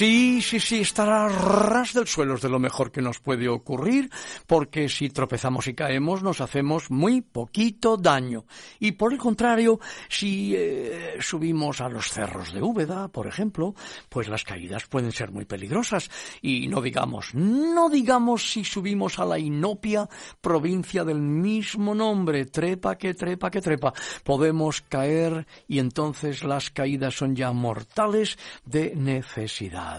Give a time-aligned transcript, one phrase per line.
[0.00, 3.50] Sí, sí, sí, estar a ras del suelo es de lo mejor que nos puede
[3.50, 4.08] ocurrir,
[4.46, 8.46] porque si tropezamos y caemos nos hacemos muy poquito daño.
[8.78, 13.74] Y por el contrario, si eh, subimos a los cerros de Úbeda, por ejemplo,
[14.08, 16.10] pues las caídas pueden ser muy peligrosas.
[16.40, 20.08] Y no digamos, no digamos si subimos a la inopia
[20.40, 23.92] provincia del mismo nombre, trepa que trepa que trepa,
[24.24, 29.89] podemos caer y entonces las caídas son ya mortales de necesidad.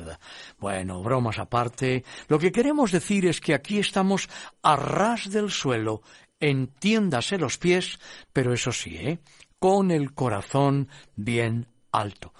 [0.59, 4.29] Bueno, bromas aparte, lo que queremos decir es que aquí estamos
[4.61, 6.01] a ras del suelo,
[6.39, 7.99] entiéndase los pies,
[8.33, 9.19] pero eso sí, ¿eh?
[9.59, 12.33] con el corazón bien alto.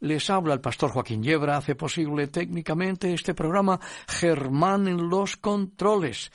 [0.00, 6.30] Les habla el pastor Joaquín Yebra, hace posible técnicamente este programa Germán en los controles.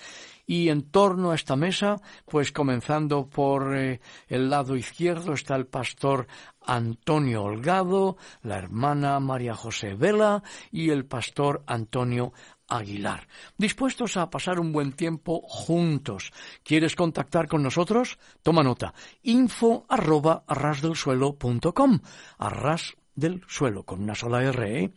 [0.46, 5.68] Y en torno a esta mesa, pues comenzando por eh, el lado izquierdo está el
[5.68, 6.28] pastor
[6.60, 12.34] Antonio Holgado, la hermana María José Vela y el pastor Antonio
[12.68, 16.34] Aguilar, dispuestos a pasar un buen tiempo juntos.
[16.64, 18.18] ¿Quieres contactar con nosotros?
[18.42, 18.94] Toma nota.
[19.22, 22.00] info arroba arrasdelsuelo.com
[22.40, 24.92] arras del suelo, con una sola R, ¿eh?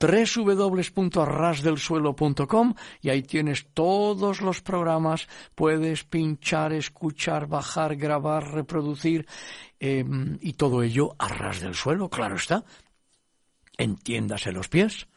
[0.00, 9.26] www.arrasdelsuelo.com y ahí tienes todos los programas, puedes pinchar, escuchar, bajar, grabar, reproducir
[9.78, 12.64] em, y todo ello a ras del suelo, claro está.
[13.76, 15.09] Entiéndase los pies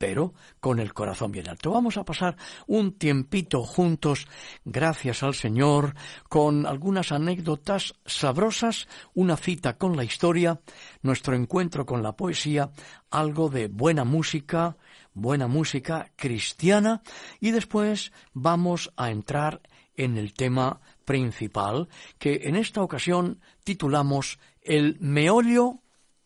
[0.00, 1.72] pero con el corazón bien alto.
[1.72, 2.34] Vamos a pasar
[2.66, 4.28] un tiempito juntos,
[4.64, 5.94] gracias al Señor,
[6.30, 10.58] con algunas anécdotas sabrosas, una cita con la historia,
[11.02, 12.70] nuestro encuentro con la poesía,
[13.10, 14.78] algo de buena música,
[15.12, 17.02] buena música cristiana,
[17.38, 19.60] y después vamos a entrar
[19.96, 25.82] en el tema principal, que en esta ocasión titulamos El meolio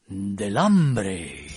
[0.06, 1.48] del hambre.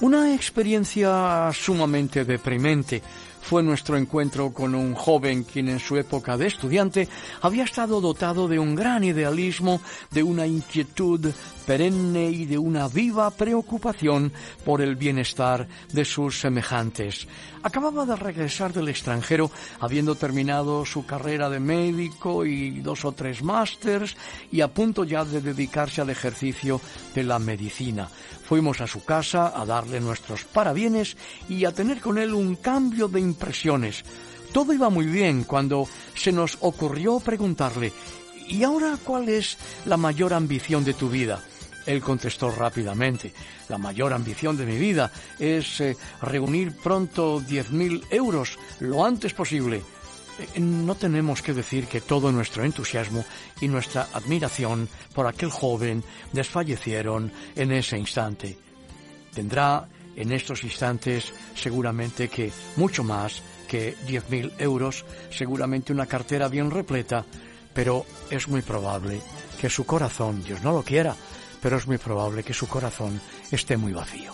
[0.00, 3.02] Una experiencia sumamente deprimente
[3.42, 7.08] fue nuestro encuentro con un joven quien en su época de estudiante
[7.42, 9.80] había estado dotado de un gran idealismo,
[10.12, 11.32] de una inquietud
[11.68, 14.32] perenne y de una viva preocupación
[14.64, 17.28] por el bienestar de sus semejantes.
[17.62, 23.42] Acababa de regresar del extranjero, habiendo terminado su carrera de médico y dos o tres
[23.42, 24.16] másters,
[24.50, 26.80] y a punto ya de dedicarse al ejercicio
[27.14, 28.08] de la medicina.
[28.46, 31.18] Fuimos a su casa a darle nuestros parabienes
[31.50, 34.04] y a tener con él un cambio de impresiones.
[34.54, 37.92] Todo iba muy bien cuando se nos ocurrió preguntarle
[38.48, 41.44] ¿Y ahora cuál es la mayor ambición de tu vida?
[41.88, 43.32] Él contestó rápidamente,
[43.70, 49.32] la mayor ambición de mi vida es eh, reunir pronto diez mil euros lo antes
[49.32, 49.78] posible.
[50.38, 53.24] Eh, no tenemos que decir que todo nuestro entusiasmo
[53.62, 58.58] y nuestra admiración por aquel joven desfallecieron en ese instante.
[59.32, 66.48] Tendrá en estos instantes seguramente que mucho más que diez mil euros, seguramente una cartera
[66.48, 67.24] bien repleta,
[67.72, 69.22] pero es muy probable
[69.58, 71.16] que su corazón, Dios no lo quiera,
[71.60, 73.20] pero es muy probable que su corazón
[73.50, 74.32] esté muy vacío.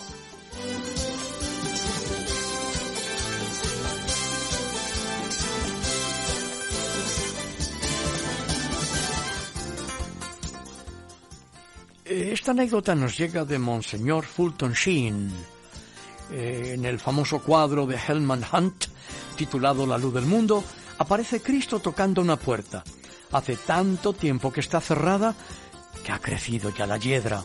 [12.05, 15.31] Esta anécdota nos llega de Monseñor Fulton Sheen,
[16.31, 18.85] eh, en el famoso cuadro de Hellman Hunt,
[19.35, 20.63] titulado La luz del mundo,
[20.99, 22.83] aparece Cristo tocando una puerta.
[23.31, 25.35] Hace tanto tiempo que está cerrada
[26.05, 27.43] que ha crecido ya la hiedra.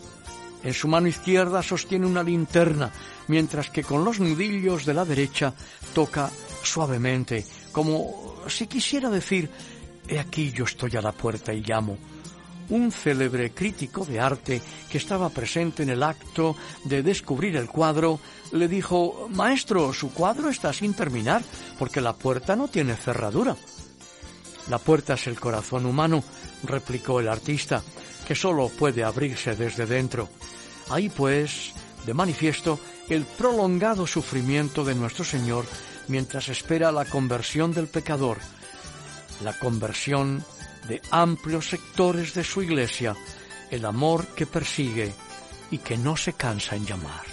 [0.63, 2.93] En su mano izquierda sostiene una linterna,
[3.29, 5.55] mientras que con los nudillos de la derecha
[5.95, 6.31] toca
[6.63, 9.49] suavemente, como si quisiera decir,
[10.07, 11.97] he aquí yo estoy a la puerta y llamo.
[12.69, 14.61] Un célebre crítico de arte
[14.91, 16.55] que estaba presente en el acto
[16.85, 18.21] de descubrir el cuadro
[18.53, 21.43] le dijo, Maestro, su cuadro está sin terminar,
[21.79, 23.57] porque la puerta no tiene cerradura.
[24.69, 26.23] La puerta es el corazón humano,
[26.63, 27.83] replicó el artista,
[28.31, 30.29] que sólo puede abrirse desde dentro.
[30.89, 31.73] Ahí pues,
[32.07, 32.79] de manifiesto,
[33.09, 35.65] el prolongado sufrimiento de nuestro Señor
[36.07, 38.39] mientras espera la conversión del pecador,
[39.43, 40.45] la conversión
[40.87, 43.17] de amplios sectores de su iglesia,
[43.69, 45.13] el amor que persigue
[45.73, 47.30] y que no se cansa en llamar.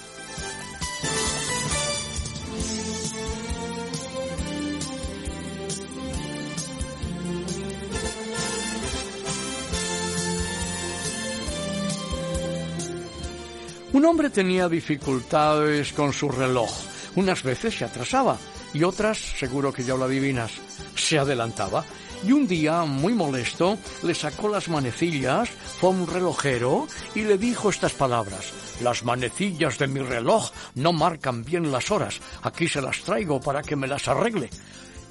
[13.97, 16.69] Un hombre tenía dificultades con su reloj.
[17.15, 18.37] Unas veces se atrasaba
[18.71, 20.51] y otras, seguro que ya lo adivinas,
[20.95, 21.83] se adelantaba.
[22.23, 27.71] Y un día, muy molesto, le sacó las manecillas, fue un relojero y le dijo
[27.71, 28.53] estas palabras.
[28.81, 32.19] Las manecillas de mi reloj no marcan bien las horas.
[32.43, 34.51] Aquí se las traigo para que me las arregle.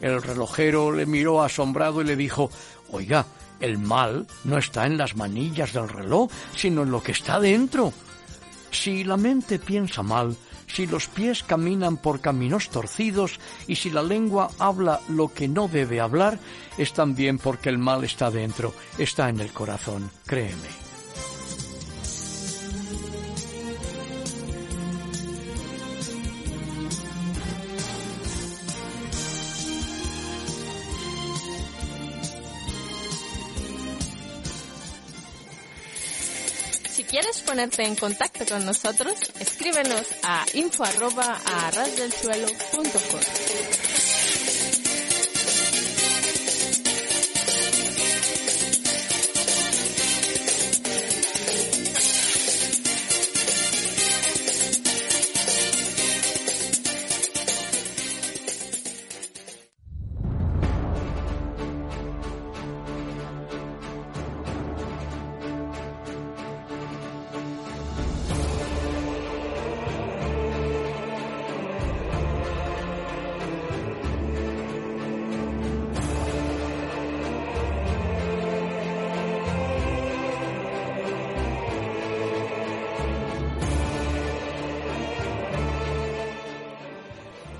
[0.01, 2.53] El relojero le miró asombrado y le dijo,
[2.93, 3.27] Oiga,
[3.59, 7.93] el mal no está en las manillas del reloj, sino en lo que está dentro.
[8.71, 10.37] Si la mente piensa mal,
[10.67, 15.69] si los pies caminan por caminos torcidos y si la lengua habla lo que no
[15.69, 16.39] debe hablar,
[16.77, 20.86] es también porque el mal está dentro, está en el corazón, créeme.
[37.19, 41.71] Quieres ponerte en contacto con nosotros, escríbenos a info arroba a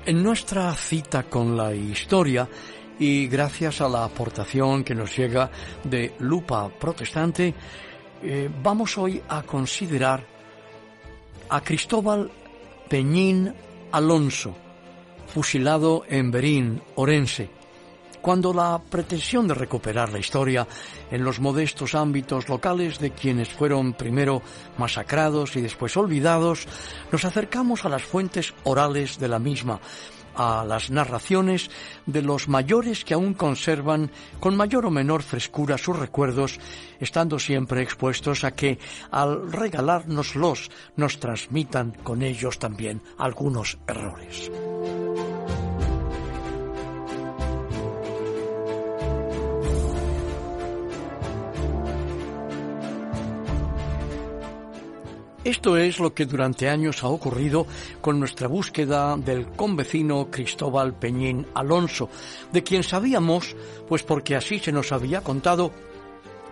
[0.07, 2.47] En nuestra cita con la historia,
[2.97, 5.51] y gracias a la aportación que nos llega
[5.83, 7.53] de Lupa Protestante,
[8.23, 10.25] eh, vamos hoy a considerar
[11.49, 12.31] a Cristóbal
[12.87, 13.53] Peñín
[13.91, 14.55] Alonso,
[15.27, 17.49] fusilado en Berín, Orense,
[18.27, 20.67] cuando la pretensión de recuperar la historia
[21.09, 24.41] en los modestos ámbitos locales de quienes fueron primero
[24.77, 26.67] masacrados y después olvidados,
[27.09, 29.79] nos acercamos a las fuentes orales de la misma,
[30.35, 31.71] a las narraciones
[32.05, 36.59] de los mayores que aún conservan con mayor o menor frescura sus recuerdos,
[36.99, 38.77] estando siempre expuestos a que,
[39.09, 44.51] al regalárnoslos, nos transmitan con ellos también algunos errores.
[55.47, 57.65] Esto es lo que durante años ha ocurrido
[58.01, 62.09] con nuestra búsqueda del convecino Cristóbal Peñín Alonso,
[62.51, 63.55] de quien sabíamos,
[63.87, 65.71] pues porque así se nos había contado,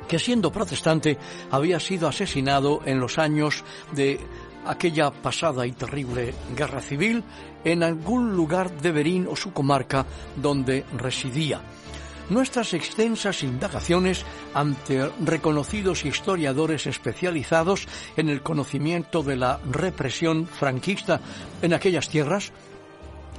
[0.08, 1.18] que siendo protestante
[1.52, 4.18] había sido asesinado en los años de
[4.66, 7.22] aquella pasada y terrible guerra civil
[7.66, 10.06] en algún lugar de Berín o su comarca
[10.38, 11.60] donde residía
[12.30, 21.20] nuestras extensas indagaciones ante reconocidos historiadores especializados en el conocimiento de la represión franquista
[21.62, 22.52] en aquellas tierras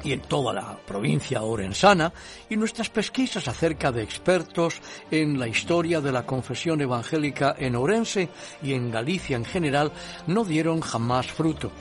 [0.05, 2.13] y en toda la provincia orensana,
[2.49, 8.29] y nuestras pesquisas acerca de expertos en la historia de la confesión evangélica en Orense
[8.63, 9.91] y en Galicia en general
[10.29, 11.73] no dieron jamás fruto.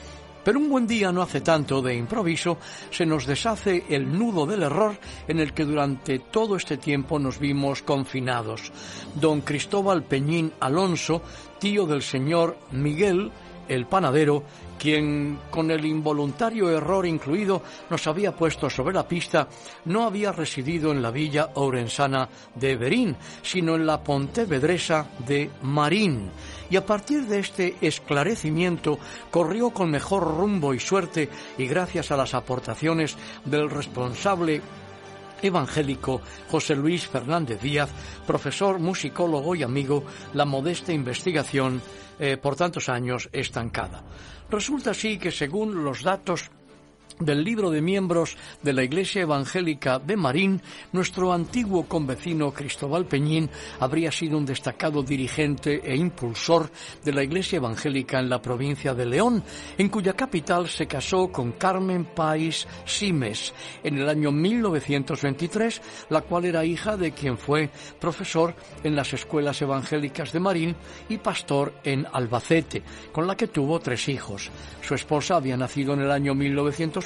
[0.46, 2.60] Pero un buen día, no hace tanto, de improviso,
[2.92, 4.96] se nos deshace el nudo del error
[5.28, 8.72] en el que durante todo este tiempo nos vimos confinados.
[9.16, 11.24] Don Cristóbal Peñín Alonso,
[11.58, 13.32] tío del señor Miguel,
[13.68, 14.44] el panadero,
[14.78, 19.48] quien con el involuntario error incluido nos había puesto sobre la pista,
[19.86, 26.30] no había residido en la villa orensana de Berín, sino en la pontevedresa de Marín.
[26.70, 29.00] Y a partir de este esclarecimiento
[29.32, 34.62] corrió con mejor rumbo y suerte y gracias a las aportaciones del responsable
[35.42, 37.90] evangélico José Luis Fernández Díaz,
[38.26, 40.04] profesor, musicólogo y amigo,
[40.34, 41.82] la modesta investigación
[42.20, 44.04] eh, por tantos años estancada.
[44.50, 46.50] Resulta así que según los datos
[47.20, 53.50] del libro de miembros de la Iglesia Evangélica de Marín, nuestro antiguo convecino Cristóbal Peñín
[53.80, 56.70] habría sido un destacado dirigente e impulsor
[57.04, 59.44] de la Iglesia Evangélica en la provincia de León,
[59.78, 63.54] en cuya capital se casó con Carmen País Simes
[63.84, 67.70] en el año 1923, la cual era hija de quien fue
[68.00, 70.76] profesor en las escuelas evangélicas de Marín
[71.08, 74.52] y pastor en Albacete, con la que tuvo tres hijos.
[74.82, 77.05] Su esposa había nacido en el año 1900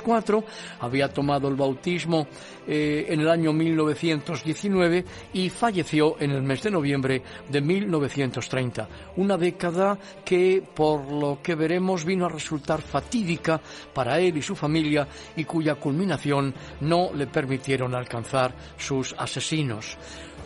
[0.79, 2.27] había tomado el bautismo
[2.67, 8.87] eh, en el año 1919 y falleció en el mes de noviembre de 1930.
[9.17, 13.59] Una década que, por lo que veremos, vino a resultar fatídica
[13.93, 19.97] para él y su familia y cuya culminación no le permitieron alcanzar sus asesinos.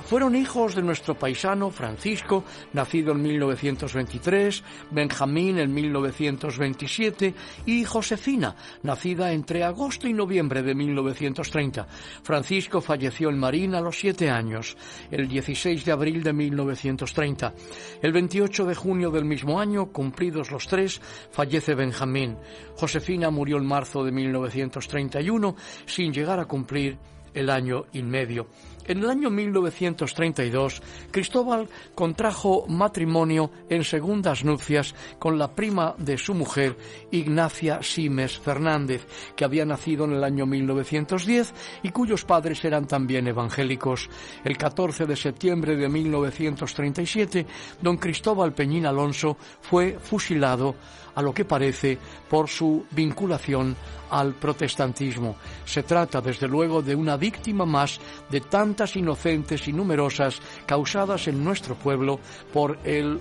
[0.05, 2.43] Fueron hijos de nuestro paisano Francisco,
[2.73, 7.33] nacido en 1923, Benjamín en 1927
[7.65, 11.85] y Josefina, nacida entre agosto y noviembre de 1930.
[12.23, 14.77] Francisco falleció en Marín a los siete años,
[15.11, 17.53] el 16 de abril de 1930.
[18.01, 22.37] El 28 de junio del mismo año, cumplidos los tres, fallece Benjamín.
[22.77, 25.57] Josefina murió en marzo de 1931
[25.87, 26.97] sin llegar a cumplir
[27.33, 28.47] el año y medio.
[28.85, 36.33] En el año 1932, Cristóbal contrajo matrimonio en segundas nupcias con la prima de su
[36.33, 36.77] mujer,
[37.11, 43.27] Ignacia Simes Fernández, que había nacido en el año 1910 y cuyos padres eran también
[43.27, 44.09] evangélicos.
[44.43, 47.45] El 14 de septiembre de 1937,
[47.81, 50.75] don Cristóbal Peñín Alonso fue fusilado
[51.15, 51.97] a lo que parece
[52.29, 53.75] por su vinculación
[54.09, 55.35] al protestantismo.
[55.65, 57.99] Se trata, desde luego, de una víctima más
[58.29, 58.41] de
[58.73, 62.19] tantas inocentes y numerosas causadas en nuestro pueblo
[62.51, 63.19] por el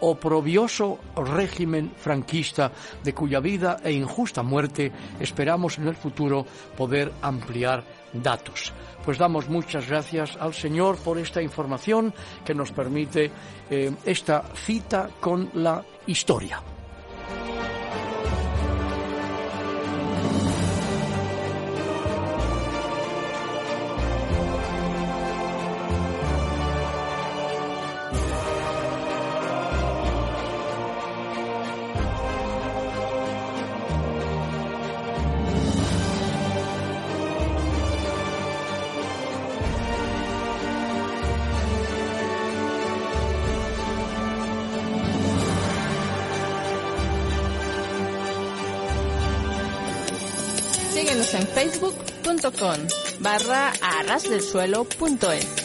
[0.00, 7.84] oprobioso régimen franquista de cuya vida e injusta muerte esperamos en el futuro poder ampliar
[8.14, 8.72] datos.
[9.04, 13.30] Pues damos muchas gracias al Señor por esta información que nos permite
[13.68, 16.62] eh, esta cita con la historia.
[51.34, 52.78] En facebook.com
[53.20, 55.63] barra arrasdelsuelo.es.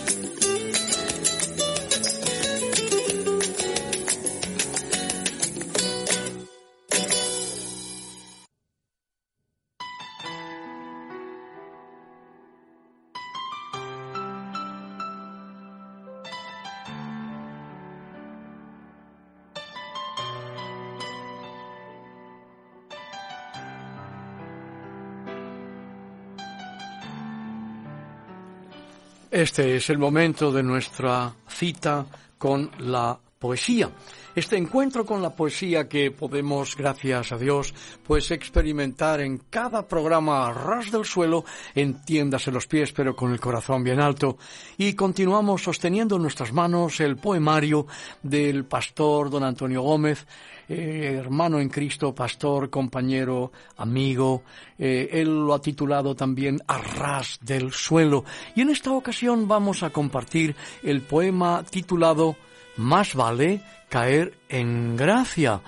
[29.40, 32.06] Este es el momento de nuestra cita
[32.38, 33.90] con la poesía.
[34.36, 37.74] Este encuentro con la poesía que podemos, gracias a Dios,
[38.06, 43.40] pues experimentar en cada programa a ras del suelo, entiéndase los pies pero con el
[43.40, 44.38] corazón bien alto.
[44.78, 47.88] Y continuamos sosteniendo en nuestras manos el poemario
[48.22, 50.28] del pastor don Antonio Gómez,
[50.70, 54.44] eh, hermano en Cristo, pastor, compañero, amigo.
[54.78, 58.24] Eh, él lo ha titulado también Arras del suelo.
[58.56, 62.36] Y en esta ocasión vamos a compartir el poema titulado
[62.78, 65.62] Más vale caer en gracia.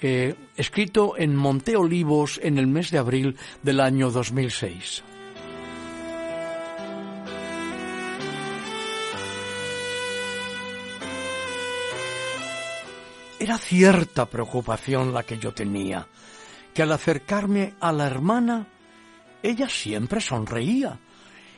[0.00, 5.04] Eh, escrito en Monte Olivos en el mes de abril del año 2006.
[13.38, 16.06] Era cierta preocupación la que yo tenía,
[16.72, 18.66] que al acercarme a la hermana,
[19.42, 20.98] ella siempre sonreía.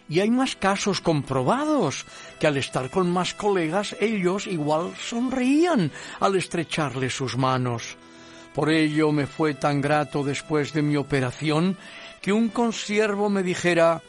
[0.08, 2.06] Y hay más casos comprobados
[2.40, 7.96] que al estar con más colegas ellos igual sonreían al estrecharle sus manos.
[8.54, 11.76] Por ello me fue tan grato después de mi operación
[12.22, 14.02] que un consiervo me dijera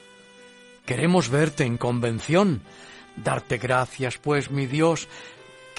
[0.85, 2.61] Queremos verte en convención.
[3.15, 5.07] Darte gracias, pues, mi Dios,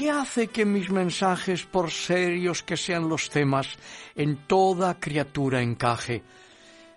[0.00, 3.68] ¿qué hace que mis mensajes, por serios que sean los temas,
[4.16, 6.22] en toda criatura encaje?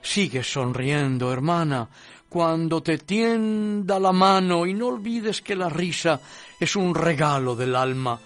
[0.02, 1.90] Sigue sonriendo, hermana,
[2.30, 6.22] cuando te tienda la mano y no olvides que la risa
[6.58, 8.18] es un regalo del alma,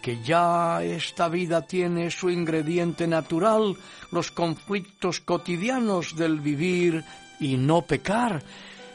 [0.00, 3.76] que ya esta vida tiene su ingrediente natural,
[4.12, 7.04] los conflictos cotidianos del vivir
[7.38, 8.42] y no pecar.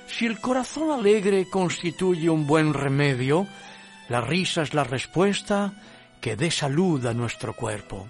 [0.07, 3.45] Si el corazón alegre constituye un buen remedio,
[4.11, 5.71] la risa es la respuesta
[6.19, 8.09] que dé salud a nuestro cuerpo.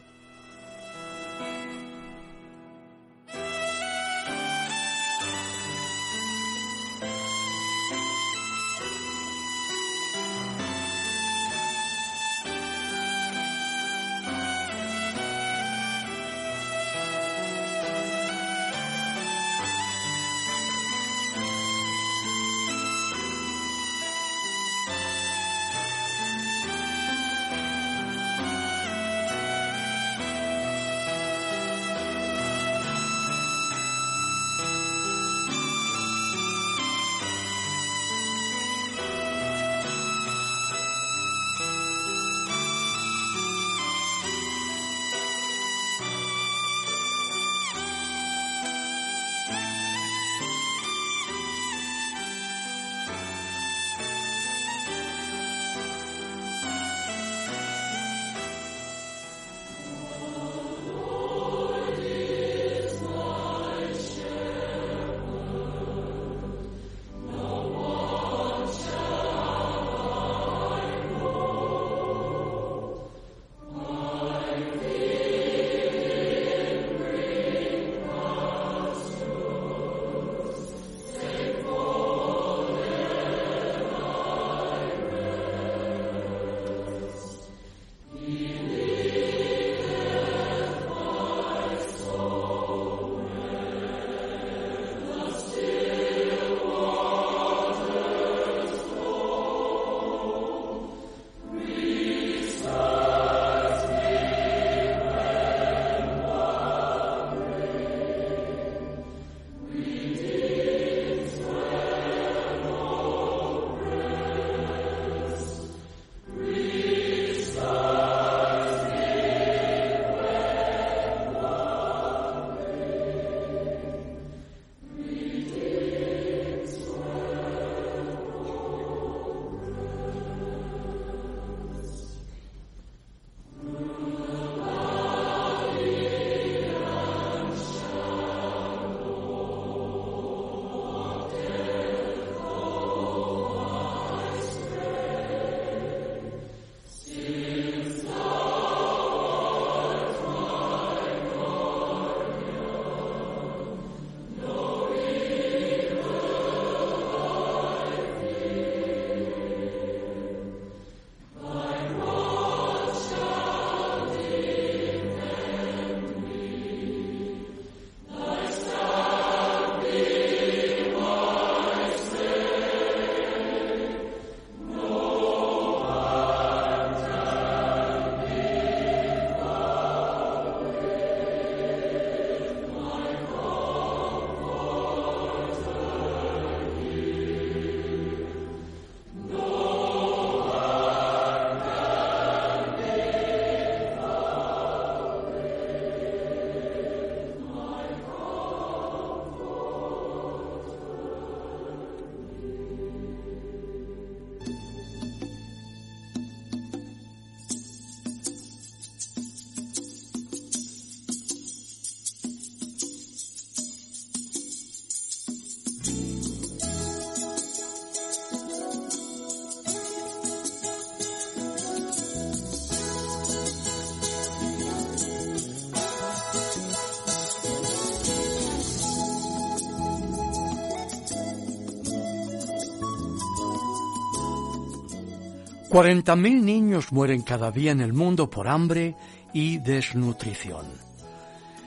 [236.17, 238.95] Mil niños mueren cada día en el mundo por hambre
[239.33, 240.65] y desnutrición,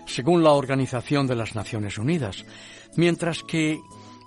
[0.06, 2.44] según la Organización de las Naciones Unidas,
[2.96, 3.80] mientras que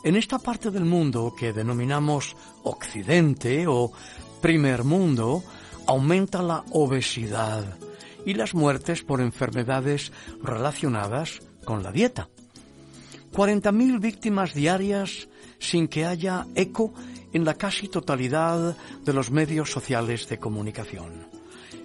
[0.04, 3.92] en esta parte del mundo que denominamos Occidente o
[4.42, 5.44] Primer Mundo,
[5.86, 7.78] aumenta la obesidad
[8.26, 10.12] y las muertes por enfermedades
[10.42, 12.30] relacionadas con la dieta.
[13.32, 15.28] 40.000 víctimas diarias
[15.60, 16.94] sin que haya eco
[17.38, 21.28] en la casi totalidad de los medios sociales de comunicación.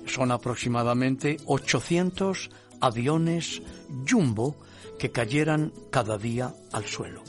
[0.07, 2.49] Son aproximadamente 800
[2.81, 3.61] aviones
[4.09, 4.57] jumbo
[4.99, 7.23] que cayeran cada día al suelo.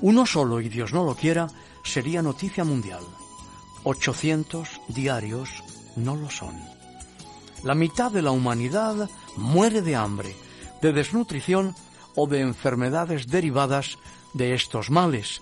[0.00, 1.46] Uno solo, y Dios no lo quiera,
[1.84, 3.04] sería noticia mundial.
[3.84, 5.48] 800 diarios
[5.94, 6.56] no lo son.
[7.62, 10.34] La mitad de la humanidad muere de hambre,
[10.82, 11.76] de desnutrición
[12.16, 13.98] o de enfermedades derivadas
[14.34, 15.40] de estos males.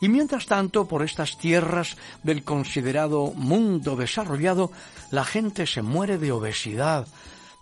[0.00, 4.70] Y mientras tanto, por estas tierras del considerado mundo desarrollado,
[5.10, 7.08] la gente se muere de obesidad,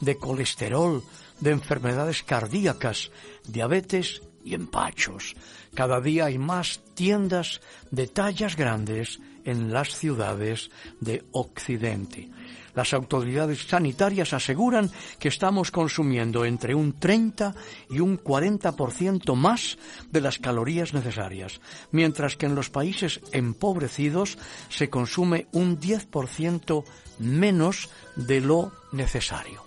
[0.00, 1.02] de colesterol,
[1.40, 3.10] de enfermedades cardíacas,
[3.46, 5.34] diabetes y empachos.
[5.74, 12.28] Cada día hay más tiendas de tallas grandes en las ciudades de Occidente.
[12.74, 17.54] Las autoridades sanitarias aseguran que estamos consumiendo entre un 30
[17.88, 19.78] y un 40% más
[20.10, 24.36] de las calorías necesarias, mientras que en los países empobrecidos
[24.68, 26.84] se consume un 10%
[27.18, 29.64] menos de lo necesario.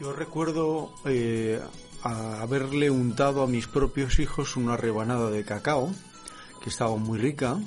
[0.00, 1.60] Yo recuerdo eh,
[2.02, 5.90] haberle untado a mis propios hijos una rebanada de cacao,
[6.62, 7.58] que estaba muy rica,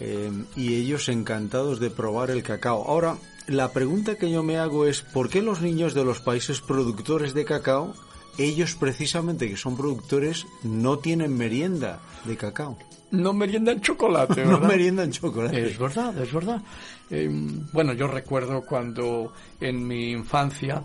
[0.00, 2.84] eh, y ellos encantados de probar el cacao.
[2.86, 6.60] Ahora, la pregunta que yo me hago es, ¿por qué los niños de los países
[6.60, 7.94] productores de cacao,
[8.36, 12.78] ellos precisamente que son productores, no tienen merienda de cacao?
[13.10, 14.60] No meriendan chocolate, ¿verdad?
[14.60, 15.66] no meriendan chocolate.
[15.66, 16.62] Es verdad, es verdad.
[17.10, 20.82] Em, bueno, yo recuerdo cuando en mi infancia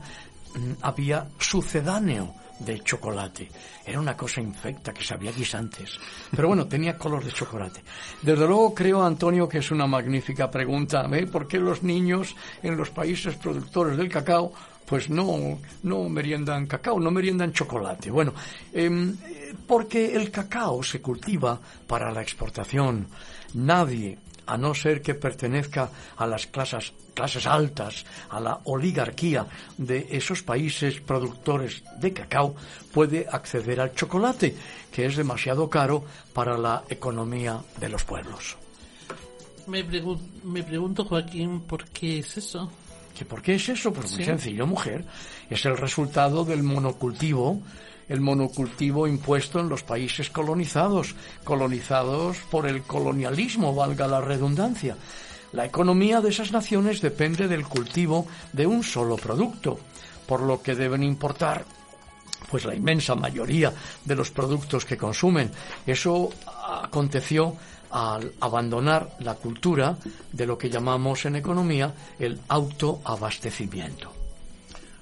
[0.55, 3.49] mm, había sucedáneo de chocolate.
[3.85, 5.97] Era una cosa infecta que sabía guisantes.
[6.31, 7.83] Pero bueno, tenía color de chocolate.
[8.21, 11.07] Desde luego creo, Antonio, que es una magnífica pregunta.
[11.11, 11.27] ¿eh?
[11.27, 14.53] ¿Por qué los niños en los países productores del cacao
[14.85, 18.11] pues no, no meriendan cacao, no meriendan chocolate.
[18.11, 18.33] Bueno,
[18.73, 19.15] em,
[19.65, 23.07] porque el cacao se cultiva para la exportación.
[23.55, 29.45] Nadie a no ser que pertenezca a las clases, clases altas, a la oligarquía
[29.77, 32.55] de esos países productores de cacao,
[32.91, 34.55] puede acceder al chocolate,
[34.91, 36.03] que es demasiado caro
[36.33, 38.57] para la economía de los pueblos.
[39.67, 39.83] Me,
[40.43, 42.69] me pregunto, Joaquín, ¿por qué es eso?
[43.17, 43.93] ¿Que ¿Por qué es eso?
[43.93, 45.05] Pues muy sencillo, mujer.
[45.49, 47.61] Es el resultado del monocultivo
[48.09, 54.97] el monocultivo impuesto en los países colonizados, colonizados por el colonialismo, valga la redundancia.
[55.53, 59.79] La economía de esas naciones depende del cultivo de un solo producto,
[60.27, 61.65] por lo que deben importar
[62.49, 63.73] pues la inmensa mayoría
[64.05, 65.51] de los productos que consumen.
[65.87, 66.29] Eso
[66.83, 67.55] aconteció
[67.89, 69.97] al abandonar la cultura
[70.31, 74.11] de lo que llamamos en economía el autoabastecimiento.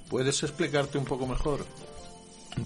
[0.10, 1.66] ¿Puedes explicarte un poco mejor?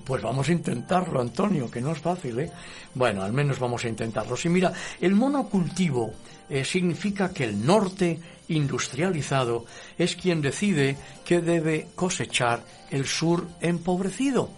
[0.04, 2.52] Pues vamos a intentarlo, Antonio, que no es fácil, ¿eh?
[2.93, 4.36] Bueno, al menos vamos a intentarlo.
[4.36, 6.13] Si mira, el monocultivo
[6.50, 9.65] eh, significa que el norte industrializado
[9.98, 14.50] es quien decide qué debe cosechar el sur empobrecido,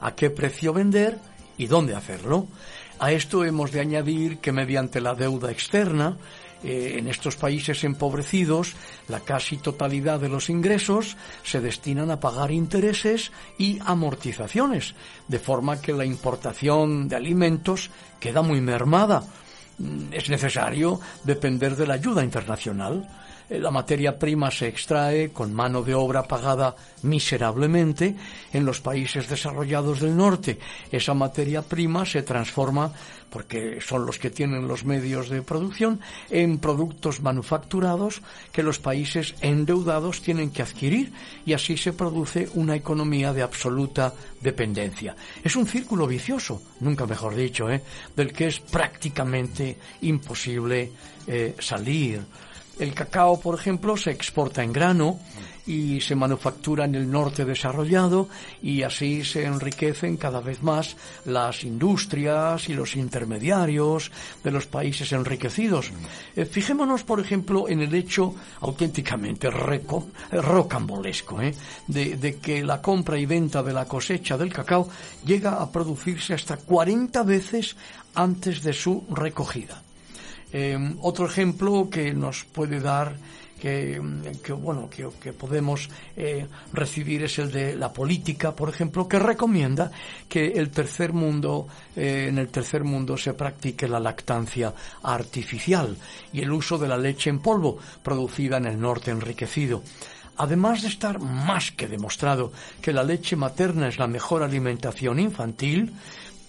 [0.00, 1.18] a qué precio vender
[1.56, 2.46] y dónde hacerlo.
[2.98, 6.16] A esto hemos de añadir que mediante la deuda externa,
[6.62, 8.74] eh, en estos países empobrecidos,
[9.08, 14.94] la casi totalidad de los ingresos se destinan a pagar intereses y amortizaciones,
[15.28, 17.90] de forma que la importación de alimentos
[18.20, 19.24] queda muy mermada.
[19.78, 23.08] Mm, es necesario depender de la ayuda internacional.
[23.48, 28.16] Eh, la materia prima se extrae con mano de obra pagada miserablemente
[28.52, 30.58] en los países desarrollados del norte.
[30.90, 32.92] Esa materia prima se transforma,
[33.28, 39.34] porque son los que tienen los medios de producción, en productos manufacturados que los países
[39.40, 41.12] endeudados tienen que adquirir
[41.44, 45.16] y así se produce una economía de absoluta dependencia.
[45.42, 47.82] Es un círculo vicioso, nunca mejor dicho, ¿eh?
[48.16, 50.92] del que es prácticamente imposible
[51.26, 52.22] eh, salir.
[52.78, 55.20] El cacao, por ejemplo, se exporta en grano
[55.66, 58.28] y se manufactura en el norte desarrollado
[58.62, 64.10] y así se enriquecen cada vez más las industrias y los intermediarios
[64.42, 65.90] de los países enriquecidos.
[66.36, 71.54] Eh, fijémonos, por ejemplo, en el hecho auténticamente rocambolesco ¿eh?
[71.86, 74.88] de, de que la compra y venta de la cosecha del cacao
[75.24, 77.76] llega a producirse hasta 40 veces
[78.14, 79.82] antes de su recogida.
[80.56, 83.16] Em, otro ejemplo que nos puede dar
[83.60, 83.98] que,
[84.52, 89.90] bueno que, podemos eh, recibir es el de la política, por ejemplo, que recomienda
[90.28, 95.96] que el tercer mundo eh, en el tercer mundo se practique la lactancia artificial
[96.32, 99.82] y el uso de la leche en polvo producida en el norte enriquecido.
[100.36, 105.92] además de estar más que demostrado que la leche materna es la mejor alimentación infantil,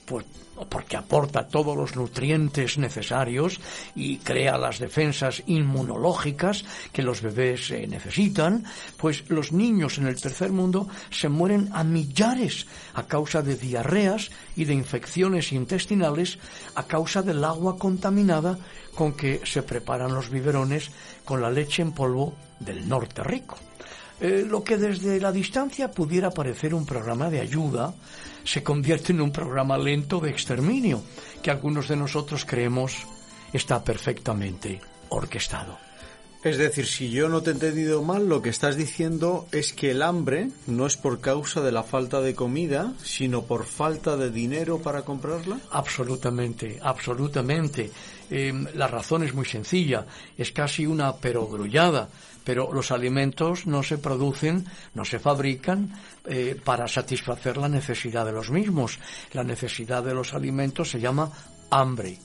[0.06, 0.26] pues
[0.70, 3.60] porque aporta todos los nutrientes necesarios
[3.96, 8.64] y crea las defensas inmunológicas que los bebés eh, necesitan,
[8.98, 14.32] pues los niños en el tercer mundo se mueren a millares a causa de diarreas
[14.56, 16.40] y de infecciones intestinales
[16.76, 18.58] a causa del agua contaminada
[18.96, 20.90] con que se preparan los biberones
[21.26, 23.58] con la leche en polvo del norte rico.
[24.22, 27.94] Eh, lo que desde la distancia pudiera parecer un programa de ayuda,
[28.46, 31.04] se convierte en un programa lento de exterminio,
[31.42, 33.06] que algunos de nosotros creemos
[33.52, 34.80] está perfectamente
[35.10, 35.78] orquestado.
[36.46, 39.90] Es decir, si yo no te he entendido mal, lo que estás diciendo es que
[39.90, 44.30] el hambre no es por causa de la falta de comida, sino por falta de
[44.30, 45.58] dinero para comprarla.
[45.72, 47.90] Absolutamente, absolutamente.
[48.30, 50.06] Em, la razón es muy sencilla,
[50.38, 52.10] es casi una perogrullada
[52.46, 55.92] pero los alimentos no se producen, no se fabrican
[56.26, 59.00] eh, para satisfacer la necesidad de los mismos.
[59.34, 61.30] La necesidad de los alimentos se llama
[61.72, 62.20] hambre,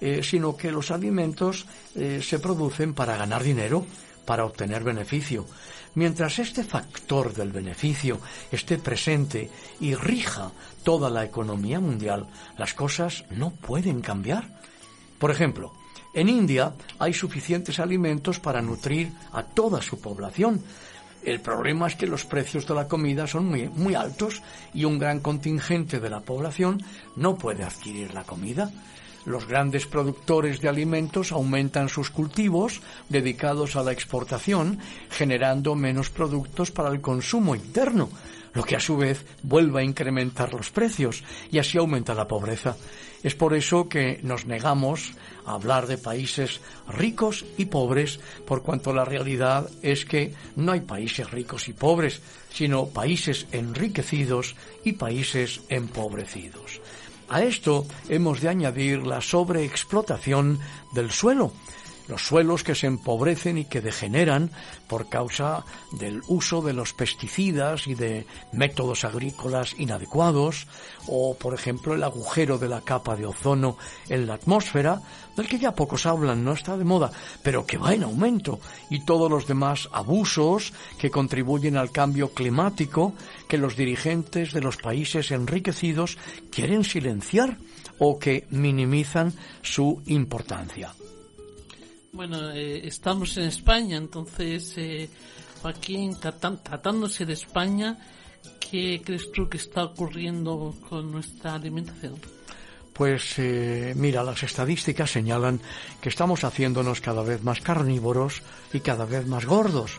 [0.00, 3.86] eh, sino que los alimentos eh, se producen para ganar dinero,
[4.26, 5.46] para obtener beneficio.
[5.94, 9.50] Mientras este factor del beneficio esté presente
[9.80, 10.50] y rija
[10.82, 12.26] toda la economía mundial,
[12.58, 14.60] las cosas no pueden cambiar.
[15.18, 15.72] Por ejemplo,
[16.14, 20.62] en India hay suficientes alimentos para nutrir a toda su población.
[21.24, 24.42] El problema es que los precios de la comida son muy, muy altos
[24.74, 26.82] y un gran contingente de la población
[27.16, 28.70] no puede adquirir la comida.
[29.26, 34.78] Los grandes productores de alimentos aumentan sus cultivos dedicados a la exportación,
[35.10, 38.10] generando menos productos para el consumo interno,
[38.52, 42.76] lo que a su vez vuelve a incrementar los precios y así aumenta la pobreza.
[43.22, 45.12] Es por eso que nos negamos
[45.46, 50.82] a hablar de países ricos y pobres, por cuanto la realidad es que no hay
[50.82, 52.20] países ricos y pobres,
[52.52, 56.82] sino países enriquecidos y países empobrecidos.
[57.28, 60.60] A esto hemos de añadir la sobreexplotación
[60.92, 61.52] del suelo,
[62.08, 64.50] los suelos que se empobrecen y que degeneran
[64.86, 70.66] por causa del uso de los pesticidas y de métodos agrícolas inadecuados,
[71.06, 73.76] o por ejemplo el agujero de la capa de ozono
[74.08, 75.00] en la atmósfera,
[75.36, 77.10] del que ya pocos hablan, no está de moda,
[77.42, 83.14] pero que va en aumento, y todos los demás abusos que contribuyen al cambio climático
[83.48, 86.18] que los dirigentes de los países enriquecidos
[86.50, 87.58] quieren silenciar
[87.98, 90.92] o que minimizan su importancia.
[92.14, 95.10] Bueno, eh, estamos en España, entonces, eh,
[95.60, 97.98] Joaquín, tratándose de España,
[98.60, 102.14] ¿qué crees tú que está ocurriendo con nuestra alimentación?
[102.92, 105.60] Pues eh, mira, las estadísticas señalan
[106.00, 109.98] que estamos haciéndonos cada vez más carnívoros y cada vez más gordos,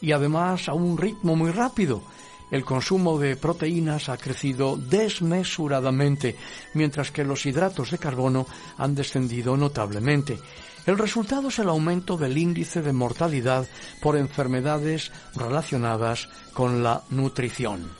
[0.00, 2.02] y además a un ritmo muy rápido.
[2.50, 6.36] El consumo de proteínas ha crecido desmesuradamente,
[6.74, 8.48] mientras que los hidratos de carbono
[8.78, 10.40] han descendido notablemente.
[10.84, 13.68] El resultado es el aumento del índice de mortalidad
[14.00, 17.92] por enfermedades relacionadas con la nutrición.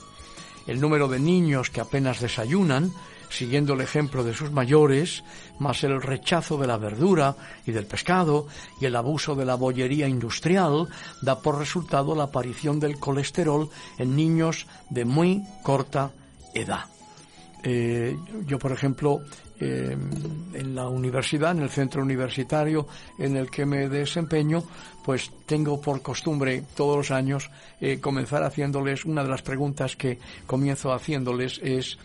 [0.67, 2.93] El número de niños que apenas desayunan,
[3.31, 5.23] siguiendo el ejemplo de sus mayores,
[5.61, 8.49] más el rechazo de la verdura y del pescado
[8.81, 10.89] y el abuso de la bollería industrial,
[11.21, 16.11] da por resultado la aparición del colesterol en niños de muy corta
[16.53, 16.87] edad.
[17.63, 19.21] Eh, yo, por ejemplo,
[19.63, 19.97] eh,
[20.55, 22.87] en la universidad, en el centro universitario
[23.19, 24.63] en el que me desempeño,
[25.05, 30.19] pues tengo por costumbre todos los años eh, comenzar haciéndoles, una de las preguntas que
[30.47, 31.99] comienzo haciéndoles es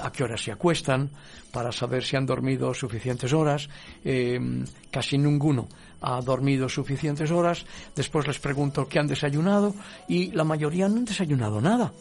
[0.00, 1.10] a qué horas se acuestan,
[1.52, 3.68] para saber si han dormido suficientes horas.
[4.90, 5.68] casi ninguno
[6.00, 7.64] ha dormido suficientes horas.
[7.96, 9.74] Después les pregunto qué han desayunado
[10.06, 11.92] y la mayoría no han desayunado nada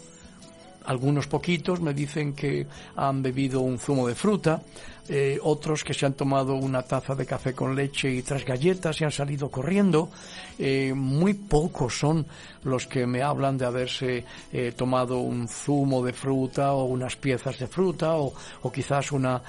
[0.85, 4.61] algunos poquitos me dicen que han bebido un zumo de fruta,
[5.09, 9.01] eh, otros que se han tomado una taza de café con leche y tres galletas
[9.01, 10.09] y han salido corriendo.
[10.57, 12.25] Eh, muy pocos son
[12.63, 17.59] los que me hablan de haberse eh, tomado un zumo de fruta o unas piezas
[17.59, 19.41] de fruta o, o quizás una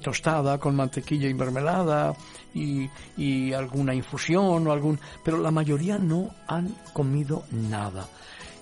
[0.00, 2.14] tostada con mantequilla y mermelada
[2.54, 5.00] y, y alguna infusión o algún...
[5.24, 8.06] Pero la mayoría no han comido nada.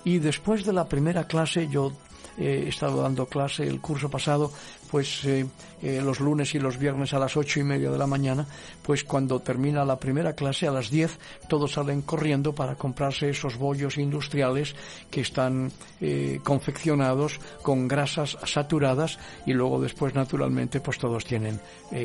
[0.05, 1.93] Y después de la primera clase yo
[2.38, 4.53] he estado dando clase el curso pasado
[4.90, 5.46] pues eh,
[5.83, 8.47] eh, los lunes y los viernes a las ocho y media de la mañana,
[8.83, 13.57] pues cuando termina la primera clase a las diez, todos salen corriendo para comprarse esos
[13.57, 14.75] bollos industriales
[15.11, 21.61] que están eh, confeccionados con grasas saturadas y luego después naturalmente pues todos tienen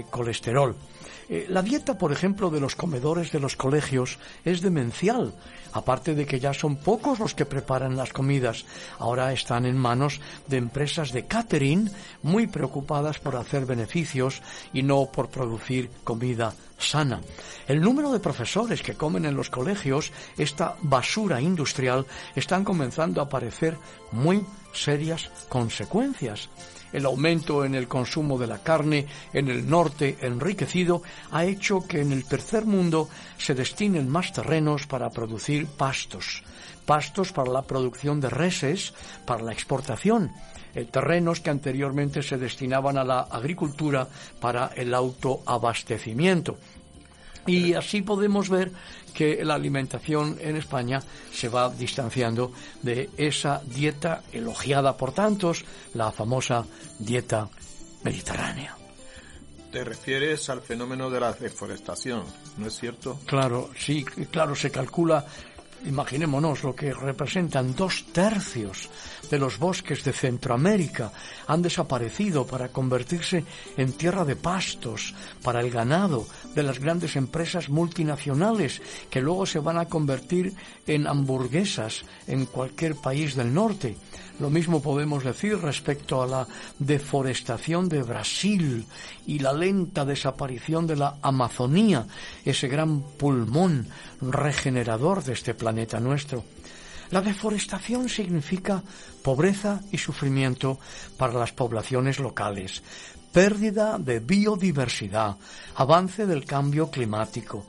[0.09, 0.75] colesterol.
[1.49, 5.33] la dieta, por ejemplo, de los comedores de los colegios es demencial,
[5.73, 8.65] aparte de que ya son pocos los que preparan las comidas.
[8.99, 11.89] Ahora están en manos de empresas de catering
[12.21, 14.41] muy preocupadas por hacer beneficios
[14.73, 17.21] y no por producir comida sana.
[17.67, 23.25] El número de profesores que comen en los colegios esta basura industrial están comenzando a
[23.25, 23.77] aparecer
[24.11, 26.49] muy serias consecuencias.
[26.91, 32.01] El aumento en el consumo de la carne en el norte enriquecido ha hecho que
[32.01, 36.43] en el tercer mundo se destinen más terrenos para producir pastos,
[36.85, 38.93] pastos para la producción de reses,
[39.25, 40.31] para la exportación,
[40.75, 44.07] eh, terrenos que anteriormente se destinaban a la agricultura
[44.39, 46.57] para el autoabastecimiento.
[47.45, 48.71] Y así podemos ver
[49.13, 56.11] que la alimentación en España se va distanciando de esa dieta elogiada por tantos, la
[56.11, 56.65] famosa
[56.97, 57.47] dieta
[58.03, 58.75] mediterránea.
[59.71, 62.23] Te refieres al fenómeno de la deforestación,
[62.57, 63.19] ¿no es cierto?
[63.25, 65.25] Claro, sí, claro, se calcula
[65.85, 68.89] Imaginémonos lo que representan dos tercios
[69.29, 71.11] de los bosques de Centroamérica
[71.47, 73.43] han desaparecido para convertirse
[73.75, 79.59] en tierra de pastos para el ganado de las grandes empresas multinacionales que luego se
[79.59, 80.53] van a convertir
[80.87, 83.97] en hamburguesas en cualquier país del norte.
[84.39, 86.47] Lo mismo podemos decir respecto a la
[86.79, 88.85] deforestación de Brasil
[89.27, 92.07] y la lenta desaparición de la Amazonía,
[92.43, 93.87] ese gran pulmón
[94.21, 96.43] regenerador de este planeta nuestro.
[97.11, 98.81] La deforestación significa
[99.21, 100.79] pobreza y sufrimiento
[101.15, 102.81] para las poblaciones locales,
[103.31, 105.37] pérdida de biodiversidad,
[105.75, 107.67] avance del cambio climático,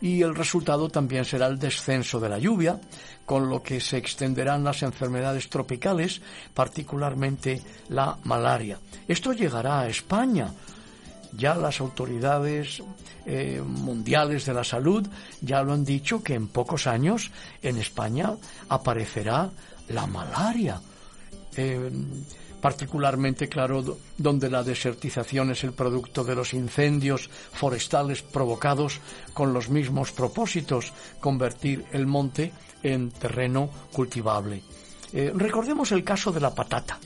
[0.00, 2.80] y el resultado también será el descenso de la lluvia,
[3.24, 6.20] con lo que se extenderán las enfermedades tropicales,
[6.52, 8.78] particularmente la malaria.
[9.08, 10.52] Esto llegará a España.
[11.36, 12.82] Ya las autoridades
[13.26, 15.06] eh, mundiales de la salud
[15.40, 17.30] ya lo han dicho que en pocos años
[17.62, 18.34] en España
[18.68, 19.50] aparecerá
[19.88, 20.80] la malaria.
[21.56, 21.90] Eh,
[22.64, 29.00] particularmente claro donde la desertización es el producto de los incendios forestales provocados
[29.34, 34.62] con los mismos propósitos, convertir el monte en terreno cultivable.
[35.12, 36.98] Eh, recordemos el caso de la patata.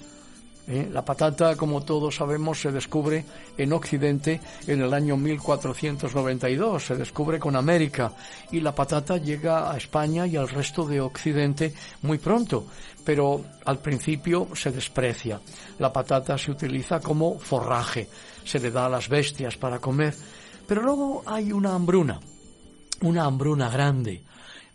[0.68, 0.88] ¿Eh?
[0.92, 3.24] La patata, como todos sabemos, se descubre
[3.56, 8.12] en Occidente en el año 1492, se descubre con América
[8.52, 12.66] y la patata llega a España y al resto de Occidente muy pronto,
[13.04, 15.40] pero al principio se desprecia.
[15.78, 18.08] La patata se utiliza como forraje,
[18.44, 20.14] se le da a las bestias para comer,
[20.66, 22.20] pero luego hay una hambruna,
[23.00, 24.22] una hambruna grande.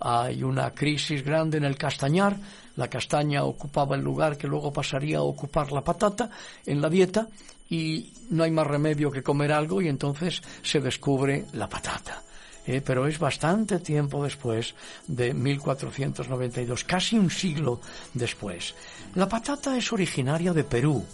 [0.06, 2.36] Hay una crisis grande en el castañar,
[2.76, 6.30] la castaña ocupaba el lugar que luego pasaría a ocupar la patata
[6.66, 7.28] en la dieta
[7.70, 12.24] y no hay más remedio que comer algo y entonces se descubre la patata.
[12.66, 14.74] Eh, pero es bastante tiempo después
[15.08, 17.82] de 1492, casi un siglo
[18.14, 18.74] después.
[19.16, 21.06] La patata es originaria de Perú,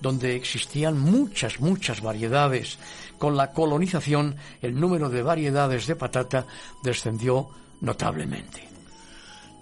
[0.00, 2.78] donde existían muchas, muchas variedades.
[3.18, 6.44] Con la colonización, el número de variedades de patata
[6.82, 7.50] descendió
[7.80, 8.75] notablemente.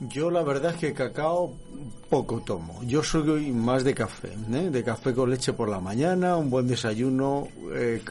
[0.01, 1.55] Yo la verdad es que cacao
[2.11, 2.83] poco tomo.
[2.85, 4.71] Yo soy más de café, ¿eh?
[4.71, 8.03] de café con leche por la mañana, un buen desayuno, eh,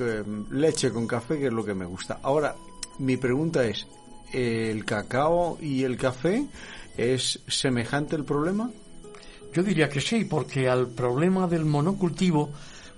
[0.51, 2.19] leche con café, que es lo que me gusta.
[2.23, 2.55] Ahora,
[2.99, 3.85] mi pregunta es,
[4.31, 6.45] ¿el cacao y el café
[6.97, 8.71] es semejante el problema?
[9.53, 12.49] Yo diría que sí, porque al problema del monocultivo,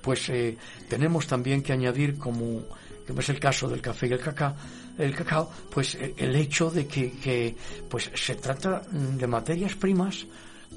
[0.01, 2.63] pues eh, tenemos también que añadir como
[3.07, 4.55] como es el caso del café y el cacao,
[4.97, 7.55] el cacao, pues eh, el hecho de que,
[7.89, 10.25] pues se trata de materias primas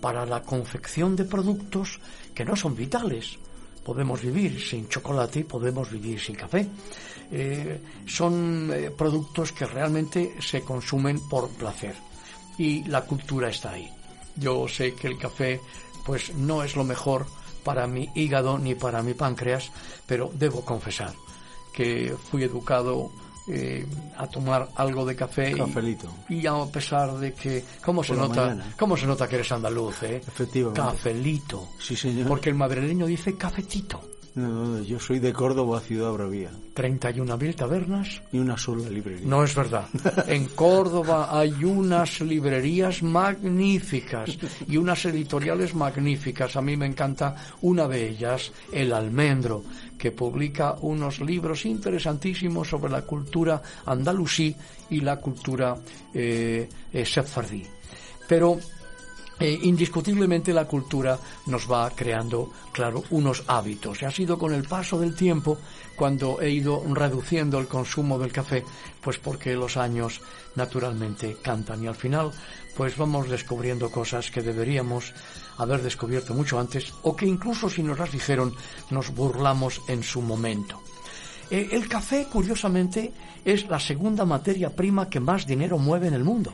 [0.01, 2.01] para la confección de productos
[2.35, 3.39] que no son vitales.
[3.85, 6.67] Podemos vivir sin chocolate podemos vivir sin café.
[7.31, 11.95] Eh, son eh, productos que realmente se consumen por placer
[12.59, 13.91] y la cultura está ahí.
[14.37, 15.61] Yo sé que el café
[16.05, 17.27] pues no es lo mejor
[17.65, 19.71] para mi hígado ni para mi páncreas,
[20.07, 21.13] pero debo confesar
[21.73, 23.11] que fui educado
[23.51, 25.55] eh, a tomar algo de café
[26.29, 30.21] Y, a pesar de que cómo se nota cómo se nota que eres andaluz eh
[30.27, 34.01] efectivamente cafelito sí señor porque el madrileño dice cafetito
[34.35, 36.51] No, no, yo soy de Córdoba, ciudad bravía.
[36.77, 38.23] 31.000 tabernas.
[38.31, 39.27] Y una sola librería.
[39.27, 39.89] No es verdad.
[40.29, 46.55] En Córdoba hay unas librerías magníficas y unas editoriales magníficas.
[46.57, 49.65] A mí me encanta una de ellas, El Almendro,
[49.99, 54.55] que publica unos libros interesantísimos sobre la cultura andalusí
[54.91, 55.77] y la cultura
[56.15, 57.67] eh, eh sefardí.
[58.29, 58.59] Pero
[59.41, 64.03] eh, indiscutiblemente la cultura nos va creando, claro, unos hábitos.
[64.03, 65.59] Y ha sido con el paso del tiempo
[65.95, 68.65] cuando he ido reduciendo el consumo del café,
[69.01, 70.21] pues porque los años
[70.57, 72.33] naturalmente cantan y al final
[72.77, 75.13] pues vamos descubriendo cosas que deberíamos
[75.59, 78.55] haber descubierto mucho antes o que incluso si nos las dijeron
[78.91, 80.81] nos burlamos en su momento.
[81.51, 83.13] Eh, el café, curiosamente,
[83.45, 86.53] es la segunda materia prima que más dinero mueve en el mundo.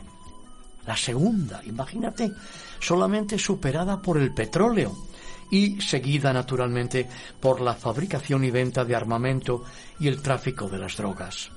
[0.85, 2.31] La segunda, imagínate,
[2.79, 4.95] solamente superada por el petróleo
[5.49, 7.07] y seguida naturalmente
[7.39, 9.63] por la fabricación y venta de armamento
[9.99, 11.51] y el tráfico de las drogas.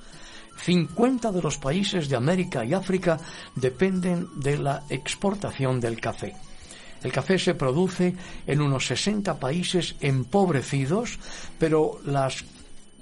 [0.63, 3.17] 50 de los países de América y África
[3.55, 6.35] dependen de la exportación del café.
[7.03, 11.17] El café se produce en unos 60 países empobrecidos,
[11.57, 12.43] pero las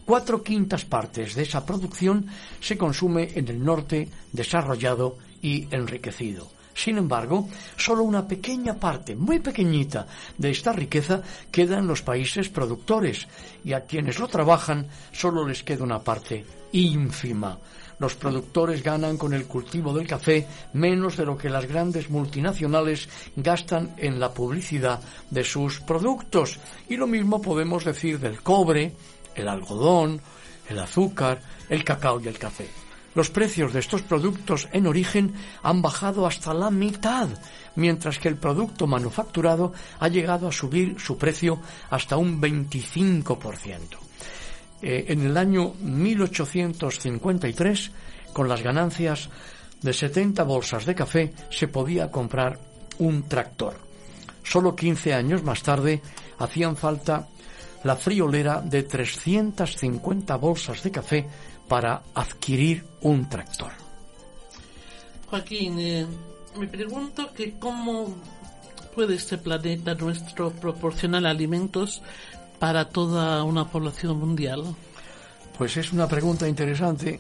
[0.05, 2.27] cuatro quintas partes de esa producción
[2.61, 6.47] se consume en el norte desarrollado y enriquecido.
[6.77, 10.05] Sin embargo, solo una pequeña parte, muy pequeñita,
[10.37, 13.27] de esta riqueza queda en los países productores
[13.65, 17.57] y a quienes lo trabajan solo les queda una parte ínfima.
[17.99, 23.09] Los productores ganan con el cultivo del café menos de lo que las grandes multinacionales
[23.35, 26.59] gastan en la publicidad de sus productos.
[26.89, 28.93] Y lo mismo podemos decir del cobre,
[29.35, 30.21] el algodón,
[30.69, 32.67] el azúcar, el cacao y el café.
[33.15, 35.33] Los precios de estos productos en origen
[35.63, 37.27] han bajado hasta la mitad,
[37.75, 44.06] mientras que el producto manufacturado ha llegado a subir su precio hasta un 25%.
[44.81, 47.91] Eh, en el año 1853,
[48.33, 49.29] con las ganancias
[49.81, 52.59] de 70 bolsas de café, se podía comprar
[52.99, 53.75] un tractor.
[54.43, 56.01] Solo 15 años más tarde
[56.39, 57.27] hacían falta
[57.83, 61.27] la friolera de 350 bolsas de café
[61.67, 63.71] para adquirir un tractor.
[65.29, 66.07] Joaquín, eh,
[66.57, 68.15] me pregunto que cómo
[68.95, 72.01] puede este planeta nuestro proporcionar alimentos
[72.59, 74.75] para toda una población mundial.
[75.57, 77.19] Pues es una pregunta interesante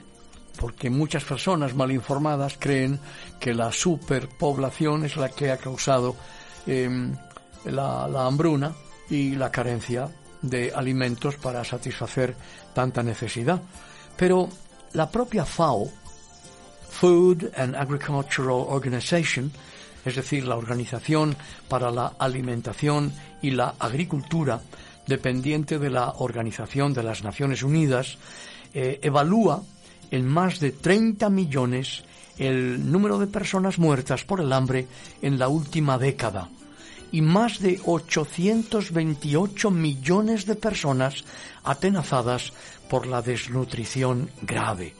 [0.59, 2.99] porque muchas personas mal informadas creen
[3.39, 6.15] que la superpoblación es la que ha causado
[6.65, 7.15] em,
[7.65, 8.73] la, la hambruna
[9.09, 10.09] y la carencia
[10.41, 12.35] de alimentos para satisfacer
[12.73, 13.61] tanta necesidad.
[14.15, 14.49] Pero
[14.93, 15.87] la propia FAO,
[16.89, 19.51] Food and Agricultural Organization,
[20.05, 21.35] es decir, la Organización
[21.67, 24.61] para la Alimentación y la Agricultura,
[25.07, 28.17] dependiente de la Organización de las Naciones Unidas,
[28.73, 29.63] eh, evalúa
[30.11, 32.03] en más de 30 millones
[32.37, 34.87] el número de personas muertas por el hambre
[35.21, 36.49] en la última década
[37.11, 41.23] y más de 828 millones de personas
[41.63, 42.53] atenazadas
[42.89, 44.93] por la desnutrición grave.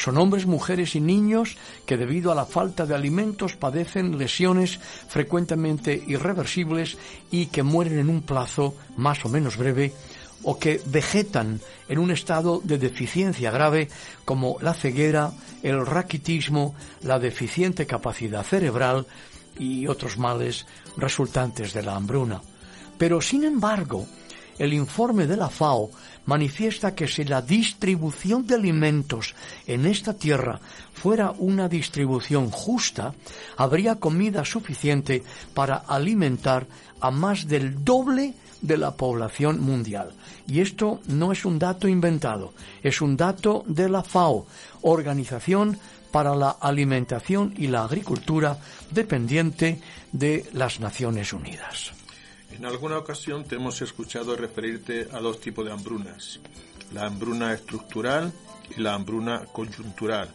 [0.00, 5.92] Son hombres, mujeres y niños que debido a la falta de alimentos padecen lesiones frecuentemente
[6.06, 6.96] irreversibles
[7.30, 9.92] y que mueren en un plazo más o menos breve
[10.42, 13.90] o que vegetan en un estado de deficiencia grave
[14.24, 15.32] como la ceguera,
[15.62, 19.06] el raquitismo, la deficiente capacidad cerebral
[19.58, 20.64] y otros males
[20.96, 22.40] resultantes de la hambruna.
[22.96, 24.06] Pero, sin embargo,
[24.60, 25.90] el informe de la FAO
[26.26, 29.34] manifiesta que si la distribución de alimentos
[29.66, 30.60] en esta tierra
[30.92, 33.14] fuera una distribución justa,
[33.56, 36.66] habría comida suficiente para alimentar
[37.00, 40.12] a más del doble de la población mundial.
[40.46, 42.52] Y esto no es un dato inventado,
[42.82, 44.46] es un dato de la FAO,
[44.82, 45.78] Organización
[46.12, 48.58] para la Alimentación y la Agricultura
[48.90, 49.80] dependiente
[50.12, 51.99] de las Naciones Unidas.
[52.60, 56.40] En alguna ocasión te hemos escuchado referirte a dos tipos de hambrunas,
[56.92, 58.30] la hambruna estructural
[58.76, 60.28] y la hambruna coyuntural.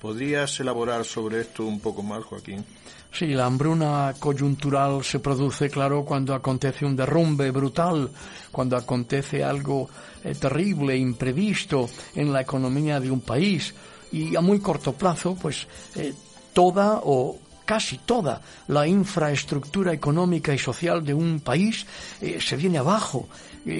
[0.00, 2.64] ¿Podrías elaborar sobre esto un poco más, Joaquín?
[3.10, 8.10] Sí, la hambruna coyuntural se produce, claro, cuando acontece un derrumbe brutal,
[8.52, 9.90] cuando acontece algo
[10.22, 13.74] eh, terrible, imprevisto en la economía de un país
[14.12, 16.14] y a muy corto plazo, pues eh,
[16.52, 21.84] toda o casi toda la infraestructura económica y social de un país
[22.22, 23.28] eh, se viene abajo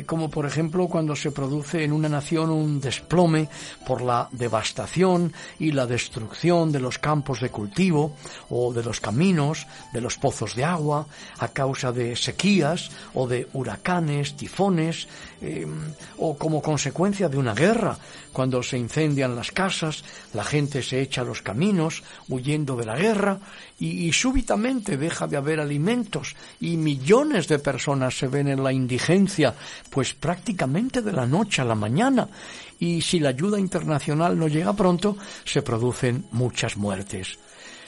[0.04, 3.48] como por ejemplo cuando se produce en una nación un desplome
[3.86, 8.16] por la devastación y la destrucción de los campos de cultivo
[8.50, 11.06] o de los caminos, de los pozos de agua,
[11.38, 15.06] a causa de sequías o de huracanes, tifones,
[15.40, 17.96] em, o como consecuencia de una guerra,
[18.32, 22.96] cuando se incendian las casas, la gente se echa a los caminos huyendo de la
[22.96, 23.38] guerra
[23.78, 29.54] y súbitamente deja de haber alimentos y millones de personas se ven en la indigencia
[29.90, 32.28] pues prácticamente de la noche a la mañana.
[32.78, 37.38] Y si la ayuda internacional no llega pronto, se producen muchas muertes.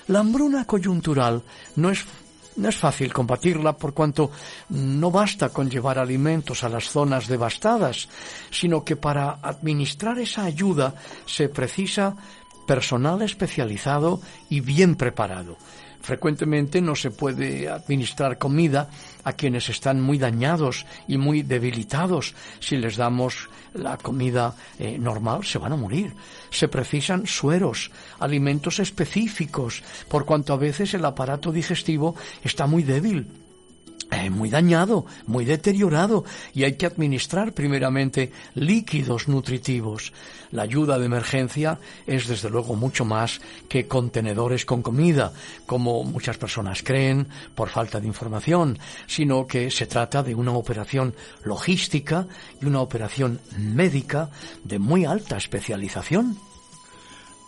[0.09, 1.43] La hambruna coyuntural
[1.77, 2.05] no es
[2.59, 4.33] no es fácil combatirla por cuanto
[4.71, 8.09] no basta con llevar alimentos a las zonas devastadas,
[8.51, 12.17] sino que para administrar esa ayuda se precisa
[12.67, 14.21] personal especializado
[14.51, 15.57] y bien preparado.
[16.01, 18.89] Frecuentemente no se puede administrar comida
[19.25, 22.35] a quienes están muy dañados y muy debilitados.
[22.61, 26.15] Si les damos la comida eh, normal, se van a morir.
[26.51, 33.48] Se precisan sueros, alimentos específicos, por cuanto a veces el aparato digestivo está muy débil
[34.11, 40.13] eh, muy dañado, muy deteriorado y hay que administrar primeramente líquidos nutritivos.
[40.51, 45.33] La ayuda de emergencia es desde luego mucho más que contenedores con comida,
[45.67, 51.15] como muchas personas creen por falta de información, sino que se trata de una operación
[51.45, 52.27] logística
[52.63, 54.31] y una operación médica
[54.65, 56.39] de muy alta especialización.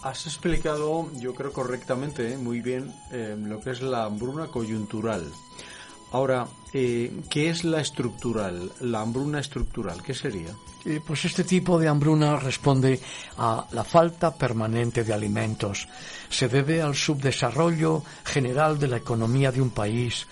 [0.03, 5.31] Has explicado, yo creo correctamente, muy bien, eh, lo que es la hambruna coyuntural.
[6.13, 10.03] Ahora, eh, ¿qué es la estructural, la hambruna estructural?
[10.03, 10.51] ¿Qué sería?
[10.85, 13.01] Eh, pues este tipo de hambruna responde
[13.39, 15.87] a la falta permanente de alimentos.
[16.29, 20.27] Se debe al subdesarrollo general de la economía de un país,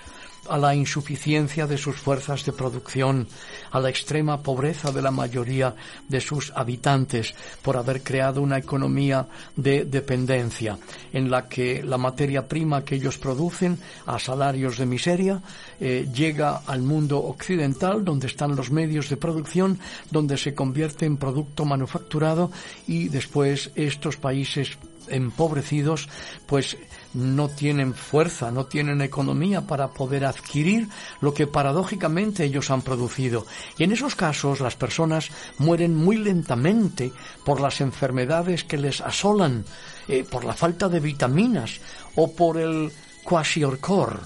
[0.49, 3.26] a la insuficiencia de sus fuerzas de producción,
[3.70, 5.74] a la extrema pobreza de la mayoría
[6.09, 9.26] de sus habitantes por haber creado una economía
[9.57, 10.78] de dependencia
[11.12, 15.42] en la que la materia prima que ellos producen a salarios de miseria
[15.80, 19.78] eh, llega al mundo occidental donde están los medios de producción,
[20.11, 22.51] donde se convierte en producto manufacturado
[22.86, 24.78] y después estos países
[25.09, 26.09] empobrecidos
[26.46, 26.76] pues
[27.14, 30.88] no tienen fuerza, no tienen economía para poder adquirir
[31.20, 33.46] lo que paradójicamente ellos han producido.
[33.78, 37.12] Y en esos casos las personas mueren muy lentamente
[37.44, 39.64] por las enfermedades que les asolan,
[40.09, 41.80] eh, por la falta de vitaminas
[42.14, 42.92] o por el
[43.24, 44.20] quasiorcor.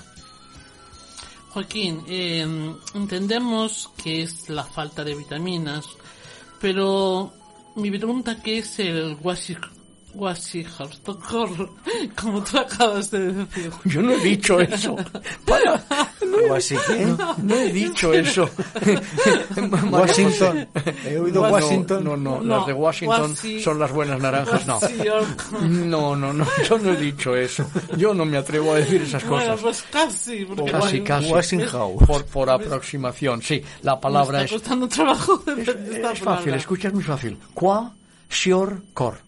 [1.51, 2.47] Joaquín, eh,
[2.95, 5.85] entendemos que es la falta de vitaminas,
[6.61, 7.33] pero
[7.76, 9.16] mi pregunta ¿qué es el
[10.17, 11.71] quasiorcor?
[12.21, 13.71] como tú acabas de decir.
[13.85, 14.97] Yo no he dicho eso.
[15.47, 15.85] Para.
[16.21, 18.49] No, no he dicho eso.
[19.91, 20.69] Washington.
[21.05, 22.05] He oído Washington.
[22.05, 24.67] No, no, las de Washington son las buenas naranjas.
[24.67, 24.81] No.
[25.63, 26.47] No, no, no.
[26.69, 27.65] Yo no he dicho eso.
[27.97, 29.47] Yo no me atrevo a decir esas cosas.
[29.47, 30.47] Bueno, pues casi.
[30.71, 31.31] Casi, casi.
[31.31, 31.97] Washington.
[32.07, 33.43] Por, por aproximación.
[33.43, 35.43] Sí, la palabra me está costando trabajo.
[35.57, 37.39] Es, es fácil, escucha, es muy fácil.
[37.55, 37.93] Qua,
[38.29, 39.19] sior, cor.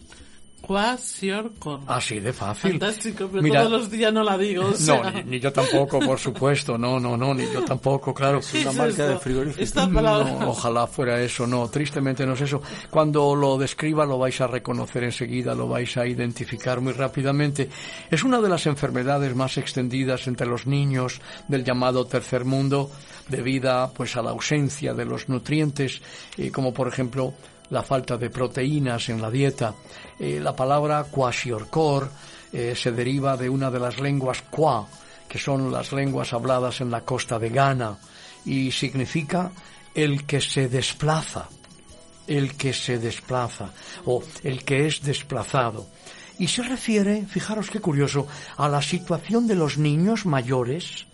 [1.87, 2.73] Así de fácil.
[2.73, 4.71] Fantástico, pero todos los días no la digo.
[4.87, 6.79] No, ni, yo tampoco, por supuesto.
[6.79, 8.39] No, no, no, ni yo tampoco, claro.
[8.39, 9.61] Es una marca de frigorífico.
[9.87, 12.63] No, ojalá fuera eso, no, tristemente no es eso.
[12.91, 17.69] Cuando lo describa lo vais a reconocer enseguida, lo vais a identificar muy rápidamente.
[18.11, 22.91] Es una de las enfermedades más extendidas entre los niños del llamado tercer mundo,
[23.29, 23.65] debido
[23.97, 26.03] pues a la ausencia de los nutrientes,
[26.37, 27.35] eh, como por ejemplo
[27.71, 29.75] la falta de proteínas en la dieta.
[30.19, 32.11] Eh, la palabra quasiorcor
[32.53, 34.87] eh, se deriva de una de las lenguas qua,
[35.29, 37.99] que son las lenguas habladas en la costa de Ghana,
[38.45, 39.51] y significa
[39.95, 41.49] el que se desplaza,
[42.27, 43.73] el que se desplaza,
[44.05, 45.87] o el que es desplazado.
[46.39, 51.07] Y se refiere, fijaros qué curioso, a la situación de los niños mayores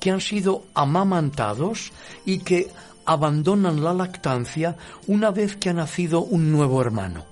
[0.00, 1.92] que han sido amamantados
[2.24, 2.68] y que
[3.04, 4.76] abandonan la lactancia
[5.06, 7.26] una vez que ha nacido un nuevo hermano.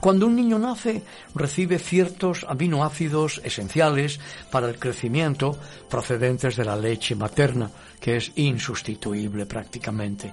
[0.00, 1.02] Cuando un niño nace,
[1.34, 4.20] recibe ciertos aminoácidos esenciales
[4.50, 5.58] para el crecimiento
[5.88, 10.32] procedentes de la leche materna, que es insustituible prácticamente.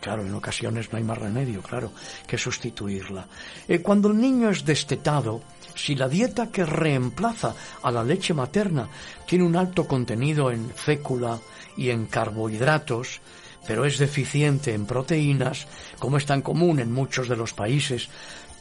[0.00, 1.92] Claro, en ocasiones no hay más remedio, claro,
[2.26, 3.26] que sustituirla.
[3.66, 5.40] Eh, cuando el niño es destetado,
[5.74, 8.88] si la dieta que reemplaza a la leche materna
[9.26, 11.38] tiene un alto contenido en fécula
[11.76, 13.20] y en carbohidratos,
[13.66, 15.66] pero es deficiente en proteínas,
[15.98, 18.08] como es tan común en muchos de los países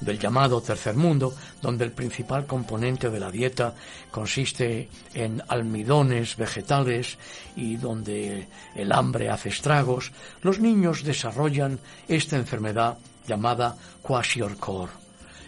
[0.02, 3.74] del llamado tercer mundo, donde el principal componente de la dieta
[4.12, 7.18] consiste en almidones vegetales
[7.56, 10.12] y donde el hambre hace estragos,
[10.42, 12.98] los niños desarrollan esta enfermedad
[13.28, 14.90] llamada kwashiorkor.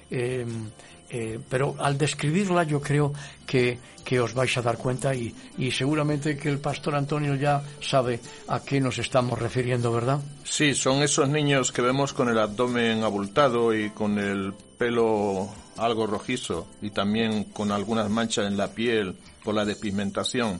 [0.09, 0.69] Em,
[1.09, 3.13] eh, pero al describirla yo creo
[3.45, 7.63] que, que, os vais a dar cuenta y, y, seguramente que el pastor Antonio ya
[7.81, 10.19] sabe a qué nos estamos refiriendo, ¿verdad?
[10.43, 16.07] Sí, son esos niños que vemos con el abdomen abultado y con el pelo algo
[16.07, 20.59] rojizo y también con algunas manchas en la piel por la despigmentación.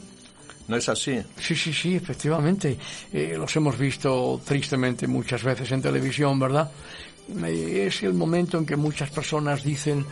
[0.68, 1.18] ¿No es así?
[1.40, 2.78] Sí, sí, sí, efectivamente.
[3.14, 6.70] Eh, los hemos visto tristemente muchas veces en televisión, ¿verdad?
[7.46, 10.06] Es el momento en que muchas personas dicen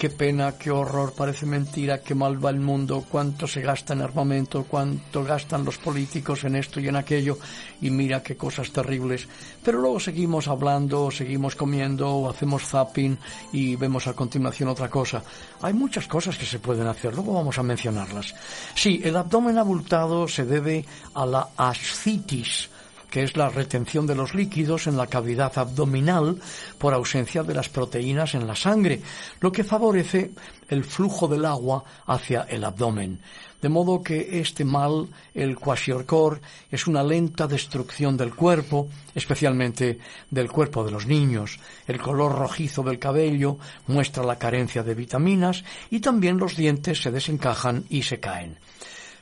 [0.00, 4.00] qué pena, qué horror, parece mentira, qué mal va el mundo, cuánto se gasta en
[4.00, 7.36] armamento, cuánto gastan los políticos en esto y en aquello,
[7.82, 9.28] y mira qué cosas terribles.
[9.62, 13.18] Pero luego seguimos hablando, seguimos comiendo, hacemos zapping
[13.52, 15.22] y vemos a continuación otra cosa.
[15.60, 18.34] Hay muchas cosas que se pueden hacer, luego vamos a mencionarlas.
[18.74, 20.82] Sí, el abdomen abultado se debe
[21.12, 22.70] a la ascitis,
[23.10, 26.40] que es la retención de los líquidos en la cavidad abdominal
[26.78, 29.02] por ausencia de las proteínas en la sangre,
[29.40, 30.30] lo que favorece
[30.68, 33.20] el flujo del agua hacia el abdomen.
[33.60, 36.40] De modo que este mal, el kwashiorkor,
[36.70, 39.98] es una lenta destrucción del cuerpo, especialmente
[40.30, 41.58] del cuerpo de los niños.
[41.86, 47.10] El color rojizo del cabello muestra la carencia de vitaminas y también los dientes se
[47.10, 48.56] desencajan y se caen.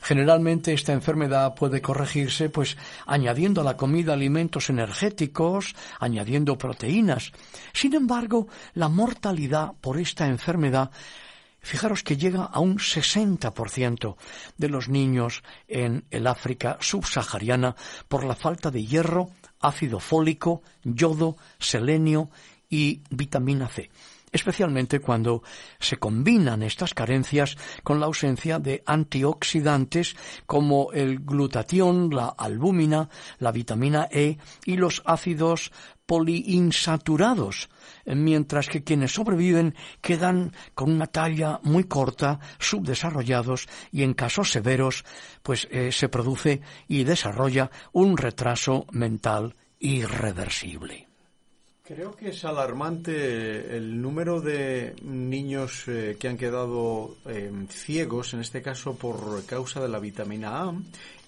[0.01, 2.77] Generalmente esta enfermedad puede corregirse pues
[3.07, 7.33] añadiendo a la comida alimentos energéticos, añadiendo proteínas.
[7.73, 10.91] Sin embargo, la mortalidad por esta enfermedad
[11.61, 14.17] Fijaros que llega a un 60%
[14.57, 17.75] de los niños en el África subsahariana
[18.09, 19.31] por la falta de hierro,
[19.61, 22.31] ácido fólico, yodo, selenio
[22.71, 23.91] y vitamina C
[24.33, 25.43] especialmente cuando
[25.79, 30.17] se combinan estas carencias con la ausencia de antioxidantes
[30.47, 33.09] como el glutatión, la albúmina,
[33.39, 35.73] la vitamina E y los ácidos
[36.09, 37.69] poliinsaturados,
[38.07, 45.05] mientras que quienes sobreviven quedan con una talla muy corta, subdesarrollados y en casos severos,
[45.43, 51.08] pues eh, se produce y desarrolla un retraso mental irreversible.
[51.89, 58.41] Creo que es alarmante el número de niños eh, que han quedado eh, ciegos, en
[58.41, 60.75] este caso por causa de la vitamina A,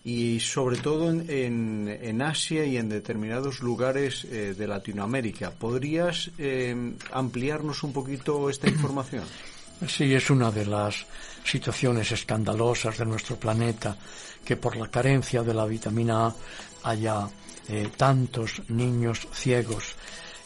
[0.04, 5.50] y sobre todo en, en, Asia y en determinados lugares eh, de Latinoamérica.
[5.50, 6.30] ¿Podrías
[7.11, 9.24] ampliarnos un poquito esta información?
[9.88, 11.06] Sí, es una de las
[11.42, 13.96] situaciones escandalosas de nuestro planeta,
[14.44, 16.34] que por la carencia de la vitamina A
[16.82, 17.30] haya
[17.96, 19.94] tantos niños ciegos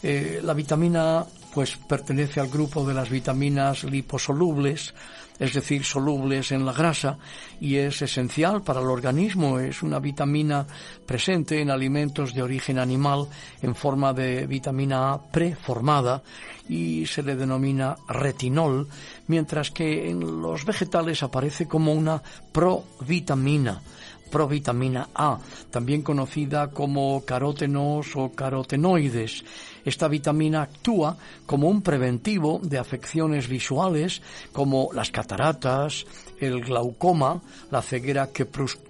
[0.07, 4.93] eh, la vitamina A pues pertenece al grupo de las vitaminas liposolubles,
[5.39, 7.17] es decir, solubles en la grasa,
[7.59, 9.57] y es esencial para el organismo.
[9.57, 10.67] Es una vitamina
[11.07, 13.27] presente en alimentos de origen animal
[13.63, 16.21] en forma de vitamina A preformada
[16.69, 18.87] y se le denomina retinol,
[19.27, 23.81] mientras que en los vegetales aparece como una provitamina
[24.29, 25.39] provitamina A,
[25.71, 29.45] también conocida como carótenos o carotenoides.
[29.85, 31.15] Esta vitamina actúa
[31.45, 34.21] como un preventivo de afecciones visuales
[34.51, 36.05] como las cataratas,
[36.39, 38.29] el glaucoma, la ceguera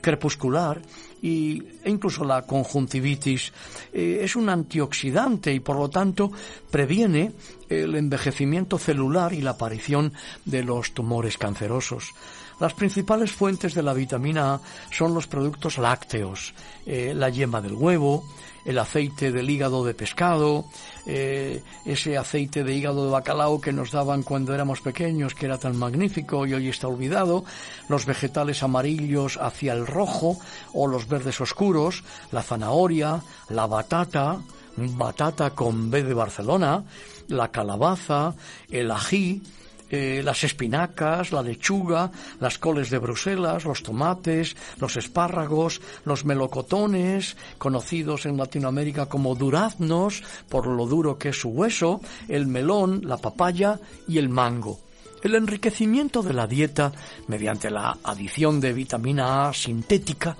[0.01, 0.81] crepuscular
[1.21, 3.51] y, e incluso la conjuntivitis.
[3.91, 6.31] Eh, es un antioxidante y por lo tanto
[6.71, 7.33] previene
[7.67, 10.13] el envejecimiento celular y la aparición
[10.45, 12.13] de los tumores cancerosos.
[12.59, 16.53] Las principales fuentes de la vitamina A son los productos lácteos,
[16.85, 18.23] eh, la yema del huevo,
[18.65, 20.65] el aceite del hígado de pescado,
[21.05, 25.59] eh, ese aceite de hígado de bacalao que nos daban cuando éramos pequeños, que era
[25.59, 27.45] tan magnífico y hoy está olvidado,
[27.87, 30.37] los vegetales amarillos hacia el rojo
[30.73, 34.41] o los verdes oscuros, la zanahoria, la batata,
[34.75, 36.83] batata con B de Barcelona,
[37.27, 38.33] la calabaza,
[38.69, 39.41] el ají,
[39.89, 47.37] eh, las espinacas, la lechuga, las coles de Bruselas, los tomates, los espárragos, los melocotones,
[47.57, 53.17] conocidos en Latinoamérica como duraznos, por lo duro que es su hueso, el melón, la
[53.17, 54.79] papaya y el mango.
[55.25, 56.91] El enriquecimiento de la dieta
[57.27, 60.37] mediante la adición de vitamina A sintética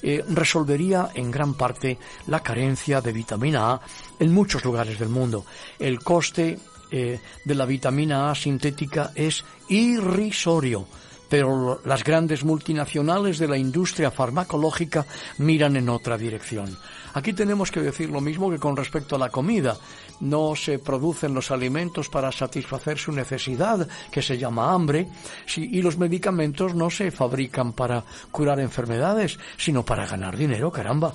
[0.00, 3.80] eh, resolvería en gran parte la carencia de vitamina A
[4.20, 5.44] en muchos lugares del mundo.
[5.78, 6.56] El coste
[6.90, 10.86] eh, de la vitamina A sintética es irrisorio,
[11.28, 15.06] pero las grandes multinacionales de la industria farmacológica
[15.38, 16.76] miran en otra dirección.
[17.14, 19.76] Aquí tenemos que decir lo mismo que con respecto a la comida.
[20.20, 25.08] No se producen los alimentos para satisfacer su necesidad, que se llama hambre,
[25.56, 31.14] y los medicamentos no se fabrican para curar enfermedades, sino para ganar dinero, caramba.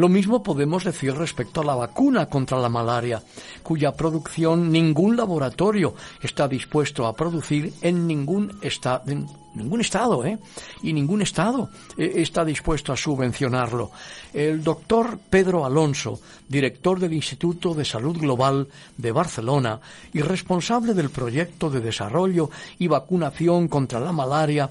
[0.00, 3.22] Lo mismo podemos decir respecto a la vacuna contra la malaria,
[3.62, 8.50] cuya producción ningún laboratorio está dispuesto a producir en ningún,
[9.52, 10.38] ningún estado, ¿eh?
[10.82, 13.90] Y ningún estado eh, está dispuesto a subvencionarlo.
[14.32, 19.80] El doctor Pedro Alonso, director del Instituto de Salud Global de Barcelona
[20.14, 22.48] y responsable del proyecto de desarrollo
[22.78, 24.70] y vacunación contra la malaria,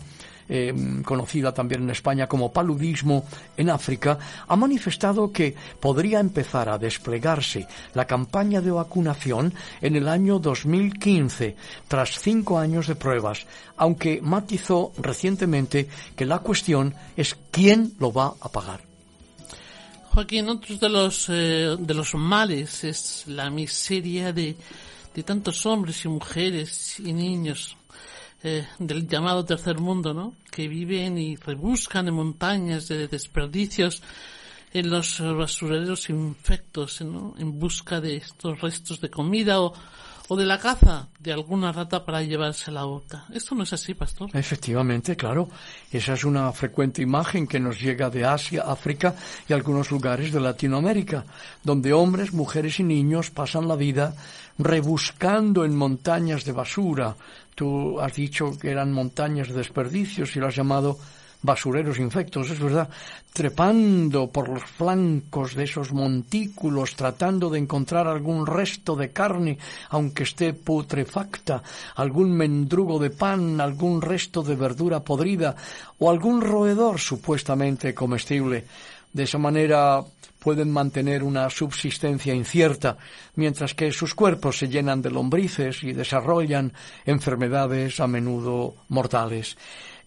[0.50, 0.74] eh,
[1.06, 3.26] conocida también en España como paludismo
[3.56, 10.08] en África, ha manifestado que podría empezar a desplegarse la campaña de vacunación en el
[10.08, 11.56] año 2015,
[11.88, 13.46] tras cinco años de pruebas,
[13.78, 18.82] aunque matizó recientemente que la cuestión es quién lo va a pagar.
[20.12, 24.56] Joaquín, otro de los, eh, de los males es la miseria de,
[25.14, 27.78] de tantos hombres y mujeres y niños
[28.44, 30.34] eh, del llamado tercer mundo, ¿no?
[30.52, 34.02] Que viven y rebuscan en montañas de desperdicios
[34.74, 37.34] en los basureros infectos, ¿no?
[37.38, 39.74] En busca de estos restos de comida o,
[40.30, 43.26] o de la caza de alguna rata para llevarse la boca.
[43.34, 44.30] Esto no es así, pastor.
[44.34, 45.50] Efectivamente, claro.
[45.92, 49.16] Esa es una frecuente imagen que nos llega de Asia, África
[49.48, 51.26] y algunos lugares de Latinoamérica,
[51.64, 54.16] donde hombres, mujeres y niños pasan la vida
[54.60, 57.16] rebuscando en montañas de basura.
[57.56, 61.00] Tú has dicho que eran montañas de desperdicios y lo has llamado
[61.42, 62.90] basureros infectos, es verdad,
[63.32, 69.58] trepando por los flancos de esos montículos, tratando de encontrar algún resto de carne,
[69.90, 71.64] aunque esté putrefacta,
[71.96, 75.56] algún mendrugo de pan, algún resto de verdura podrida
[76.00, 78.66] o algún roedor supuestamente comestible.
[79.14, 80.04] De esa manera
[80.40, 82.98] pueden mantener una subsistencia incierta,
[83.36, 86.74] mientras que sus cuerpos se llenan de lombrices y desarrollan
[87.06, 89.58] enfermedades a menudo mortales.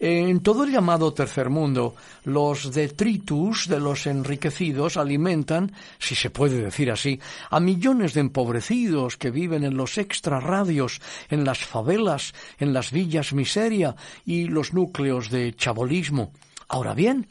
[0.05, 1.95] En todo el llamado tercer mundo,
[2.25, 9.17] los detritus de los enriquecidos alimentan, si se puede decir así, a millones de empobrecidos
[9.17, 13.95] que viven en los extrarradios, en las favelas, en las villas miseria
[14.27, 16.33] y los núcleos de chabolismo.
[16.67, 17.29] Ahora bien,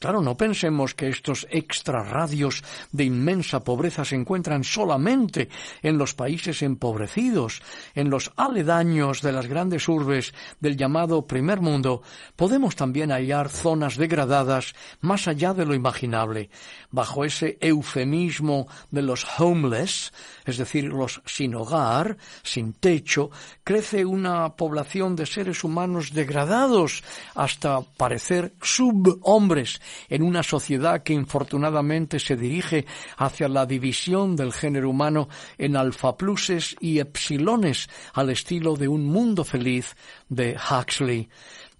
[0.00, 5.50] Claro, no pensemos que estos extrarradios de inmensa pobreza se encuentran solamente
[5.82, 7.60] en los países empobrecidos,
[7.94, 12.00] en los aledaños de las grandes urbes del llamado primer mundo,
[12.34, 16.48] podemos también hallar zonas degradadas más allá de lo imaginable.
[16.90, 20.14] Bajo ese eufemismo de los homeless,
[20.46, 23.30] es decir, los sin hogar, sin techo,
[23.64, 29.78] crece una población de seres humanos degradados hasta parecer subhombres
[30.08, 32.86] en una sociedad que infortunadamente se dirige
[33.16, 35.28] hacia la división del género humano
[35.58, 39.96] en alfapluses y epsilones al estilo de un mundo feliz
[40.28, 41.28] de Huxley.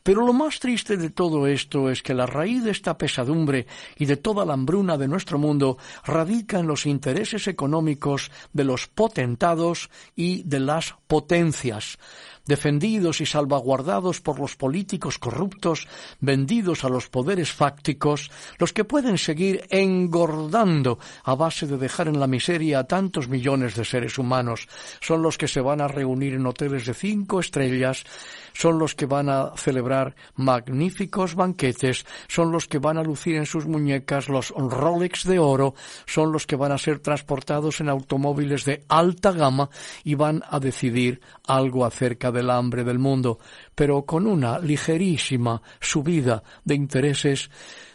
[0.03, 4.07] Pero lo más triste de todo esto es que la raíz de esta pesadumbre y
[4.07, 9.91] de toda la hambruna de nuestro mundo radica en los intereses económicos de los potentados
[10.17, 11.99] y de las potencias,
[12.47, 15.87] defendidos y salvaguardados por los políticos corruptos,
[16.21, 22.19] vendidos a los poderes fácticos, los que pueden seguir engordando a base de dejar en
[22.19, 24.67] la miseria a tantos millones de seres humanos,
[25.01, 28.05] son los que se van a reunir en hoteles de cinco estrellas,
[28.53, 33.47] son los que van a celebrar magníficos banquetes, son los que van a lucir en
[33.47, 35.75] sus muñecas los Rolex de oro,
[36.07, 39.71] son los que van a ser transportados en automóviles de alta gama
[40.05, 43.39] y van a decidir algo acerca del hambre del mundo,
[43.75, 47.51] pero con una ligerísima subida de intereses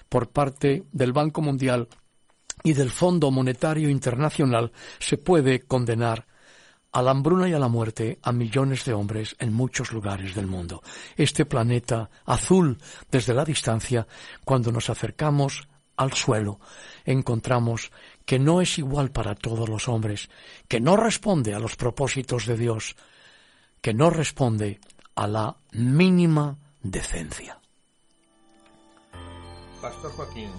[0.10, 1.88] por parte del Banco Mundial
[2.64, 6.26] y del Fondo Monetario Internacional se puede condenar
[6.96, 10.48] a la hambruna y a la muerte a millones de hombres en muchos lugares del
[10.48, 10.82] mundo.
[11.18, 12.78] Este planeta azul
[13.12, 14.08] desde la distancia,
[14.46, 15.68] cuando nos acercamos
[15.98, 16.62] al suelo,
[17.04, 17.91] encontramos
[18.26, 20.30] que no es igual para todos los hombres,
[20.70, 22.96] que no responde a los propósitos de Dios,
[23.82, 24.80] que no responde
[25.16, 27.60] a la mínima decencia.
[29.82, 30.50] Pastor Joaquín,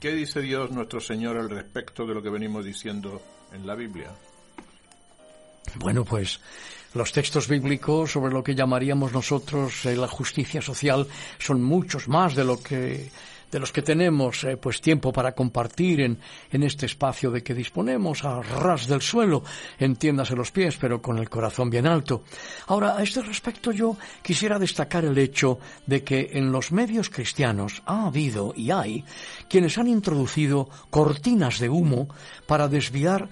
[0.00, 3.22] ¿qué dice Dios nuestro Señor al respecto de lo que venimos diciendo
[3.52, 4.10] en la Biblia?
[5.76, 6.40] Bueno, pues
[6.94, 11.06] los textos bíblicos sobre lo que llamaríamos nosotros eh, la justicia social
[11.38, 13.10] son muchos más de lo que
[13.50, 16.18] de los que tenemos eh, pues tiempo para compartir en,
[16.50, 19.44] en este espacio de que disponemos a ras del suelo,
[19.78, 22.24] entiéndase los pies, pero con el corazón bien alto.
[22.66, 27.80] Ahora, a este respecto yo quisiera destacar el hecho de que en los medios cristianos
[27.86, 29.04] ha habido y hay
[29.48, 32.08] quienes han introducido cortinas de humo
[32.48, 33.28] para desviar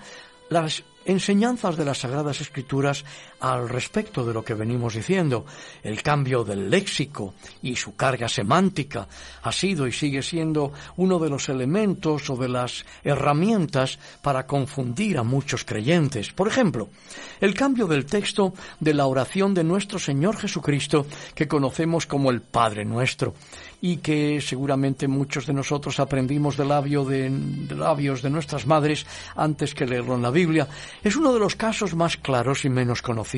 [0.51, 3.05] las enseñanzas de las Sagradas Escrituras
[3.43, 5.45] al respecto de lo que venimos diciendo.
[5.83, 9.09] El cambio del léxico y su carga semántica
[9.43, 15.19] ha sido y sigue siendo uno de los elementos o de las herramientas para confundir
[15.19, 16.33] a muchos creyentes.
[16.33, 16.89] Por ejemplo,
[17.41, 22.43] el cambio del texto de la oración de nuestro Señor Jesucristo que conocemos como el
[22.43, 23.35] Padre Nuestro
[23.81, 27.29] y que seguramente muchos de nosotros aprendimos de, labio de,
[27.77, 30.69] labios de nuestras madres antes que leerlo en la Biblia,
[31.03, 33.32] es uno de los casos más claros y menos conocidos.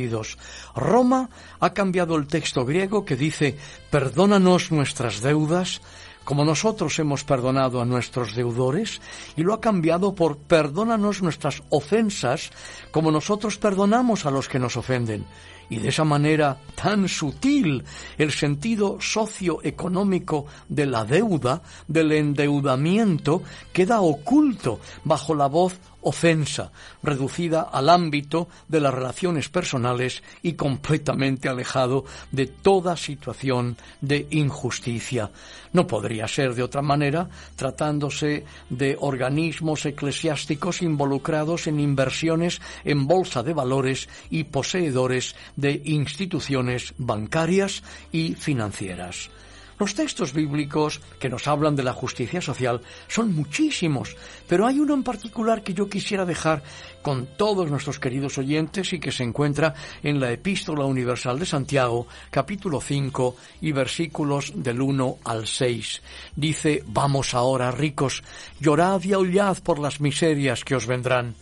[0.74, 1.30] Roma
[1.61, 3.57] ha cambiado el texto griego que dice
[3.90, 5.80] perdónanos nuestras deudas
[6.24, 9.03] como nosotros hemos perdonado a nuestros deudores,
[9.36, 12.51] y lo ha cambiado por perdónanos nuestras ofensas,
[12.90, 15.26] como nosotros perdonamos a los que nos ofenden
[15.68, 17.84] y de esa manera tan sutil
[18.18, 23.42] el sentido socioeconómico de la deuda, del endeudamiento,
[23.72, 26.70] queda oculto bajo la voz ofensa,
[27.02, 35.30] reducida al ámbito de las relaciones personales y completamente alejado de toda situación de injusticia.
[35.72, 43.42] No podría ser de otra manera, tratándose de organismos eclesiásticos involucrados en inversiones en bolsa
[43.42, 47.82] de valores y poseedores de instituciones bancarias
[48.12, 49.30] y financieras.
[49.79, 54.16] Los textos bíblicos que nos hablan de la justicia social son muchísimos,
[54.49, 56.62] pero hay uno en particular que yo quisiera dejar
[57.03, 62.07] con todos nuestros queridos oyentes y que se encuentra en la Epístola Universal de Santiago,
[62.31, 66.03] capítulo 5 y versículos del 1 al 6.
[66.37, 68.22] Dice, Vamos ahora, ricos,
[68.61, 71.35] llorad y aullad por las miserias que os vendrán.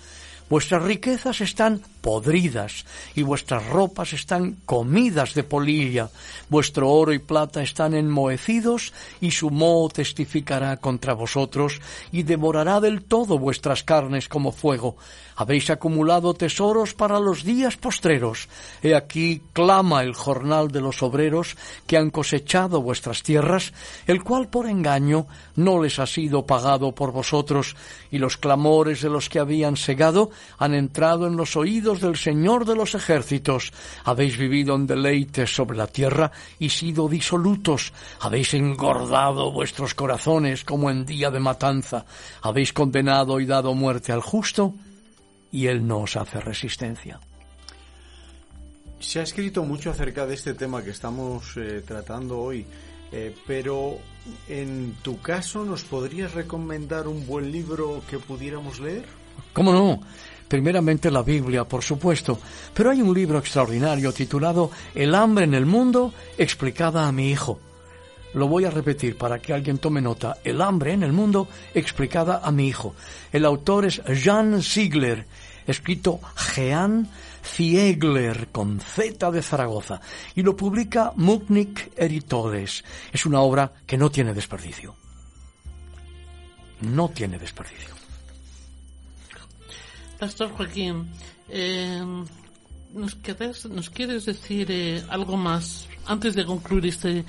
[0.53, 2.85] Vuestras riquezas están podridas
[3.15, 6.11] y vuestras ropas están comidas de polilla.
[6.51, 8.93] Vuestro oro y plata están enmohecidos
[9.23, 11.81] y su moho testificará contra vosotros
[12.11, 14.97] y devorará del todo vuestras carnes como fuego.
[15.37, 18.49] Habéis acumulado tesoros para los días postreros.
[18.83, 23.73] He aquí clama el jornal de los obreros que han cosechado vuestras tierras,
[24.07, 25.27] el cual por engaño
[25.57, 27.75] no les ha sido pagado por vosotros,
[28.11, 32.65] y los clamores de los que habían segado han entrado en los oídos del Señor
[32.65, 33.73] de los ejércitos.
[34.05, 37.93] Habéis vivido en deleites sobre la tierra y sido disolutos.
[38.21, 42.05] Habéis engordado vuestros corazones como en día de matanza.
[42.43, 44.75] Habéis condenado y dado muerte al justo
[45.51, 47.21] y él no os hace resistencia.
[48.99, 52.65] Se ha escrito mucho acerca de este tema que estamos eh, tratando hoy,
[53.11, 53.99] eh, pero
[54.49, 59.05] en tu caso, ¿nos podrías recomendar un buen libro que pudiéramos leer?
[59.53, 60.01] ¿Cómo no?
[60.53, 62.39] Primeramente la Biblia, por supuesto,
[62.75, 67.59] pero hay un libro extraordinario titulado El hambre en el mundo explicada a mi hijo.
[68.35, 70.37] Lo voy a repetir para que alguien tome nota.
[70.45, 72.95] El hambre en el mundo explicada a mi hijo.
[73.33, 75.27] El autor es Jan Ziegler,
[75.67, 76.21] escrito
[76.55, 77.09] Jean
[77.43, 80.03] Ziegler con Z de Zaragoza
[80.35, 82.85] y lo publica Muknik Editores.
[83.11, 84.95] Es una obra que no tiene desperdicio.
[86.83, 88.02] No tiene desperdicio.
[90.23, 91.09] Pastor Joaquín,
[91.49, 92.01] eh,
[92.95, 97.25] ¿nos, quieres, ¿nos quieres decir eh, algo más antes de concluir este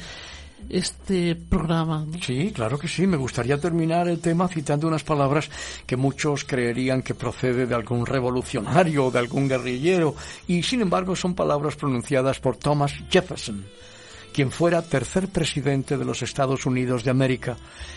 [0.69, 2.05] este programa.
[2.21, 3.07] Sí, claro que sí.
[3.07, 5.49] Me gustaría terminar el tema citando unas palabras
[5.87, 10.15] que muchos creerían que procede de algún revolucionario o de algún guerrillero,
[10.47, 13.65] y sin embargo son palabras pronunciadas por Thomas Jefferson
[14.33, 17.55] quien fuera tercer presidente de los Estados Unidos de América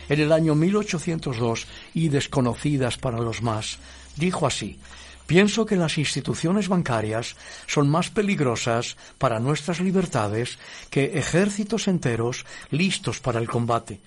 [0.09, 3.79] en el año 1802 y desconocidas para los más.
[4.17, 4.79] Dijo así,
[5.27, 7.35] Pienso que las instituciones bancarias
[7.67, 10.59] son más peligrosas para nuestras libertades
[10.89, 14.01] que ejércitos enteros listos para el combate.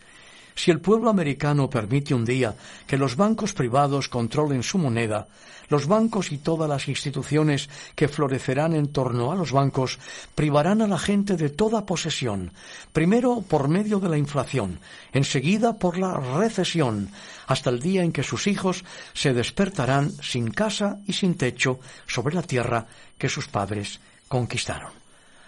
[0.60, 2.53] Si el pueblo americano permite un día
[2.86, 5.30] que los bancos privados controlen su moneda,
[5.70, 9.99] los bancos y todas las instituciones que florecerán en torno a los bancos
[10.36, 12.51] privarán a la gente de toda posesión,
[12.91, 14.82] primero por medio de la inflación,
[15.14, 17.10] enseguida por la recesión,
[17.47, 18.84] hasta el día en que sus hijos
[19.14, 22.86] se despertarán sin casa y sin techo sobre la tierra
[23.18, 24.91] que sus padres conquistaron.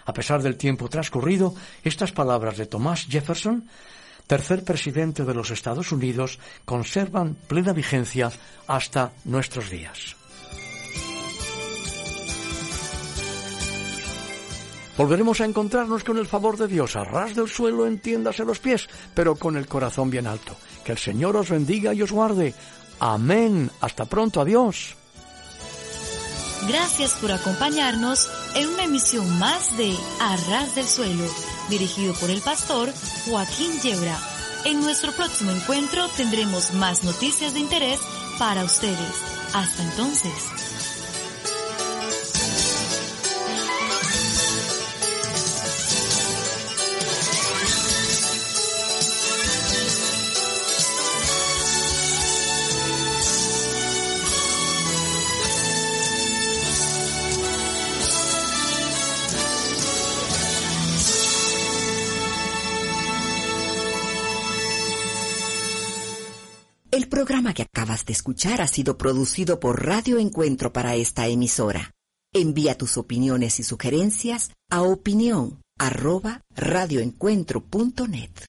[0.06, 1.54] A pesar del tiempo transcurrido,
[1.84, 3.68] estas palabras de Thomas Jefferson
[4.26, 8.30] tercer presidente de los Estados Unidos, conservan plena vigencia
[8.66, 10.16] hasta nuestros días.
[14.96, 18.88] Volveremos a encontrarnos con el favor de Dios, a ras del suelo, entiéndase los pies,
[19.14, 20.54] pero con el corazón bien alto.
[20.84, 22.54] Que el Señor os bendiga y os guarde.
[23.00, 23.70] Amén.
[23.80, 24.40] Hasta pronto.
[24.40, 24.94] Adiós.
[26.68, 31.24] Gracias por acompañarnos en una emisión más de Arras del Suelo,
[31.72, 32.92] dirigido por el pastor
[33.24, 34.18] Joaquín Yebra.
[34.64, 37.98] En nuestro próximo encuentro tendremos más noticias de interés
[38.38, 39.14] para ustedes.
[39.54, 40.81] Hasta entonces.
[67.24, 71.92] Programa que acabas de escuchar ha sido producido por Radio Encuentro para esta emisora.
[72.34, 76.40] Envía tus opiniones y sugerencias a opinión arroba.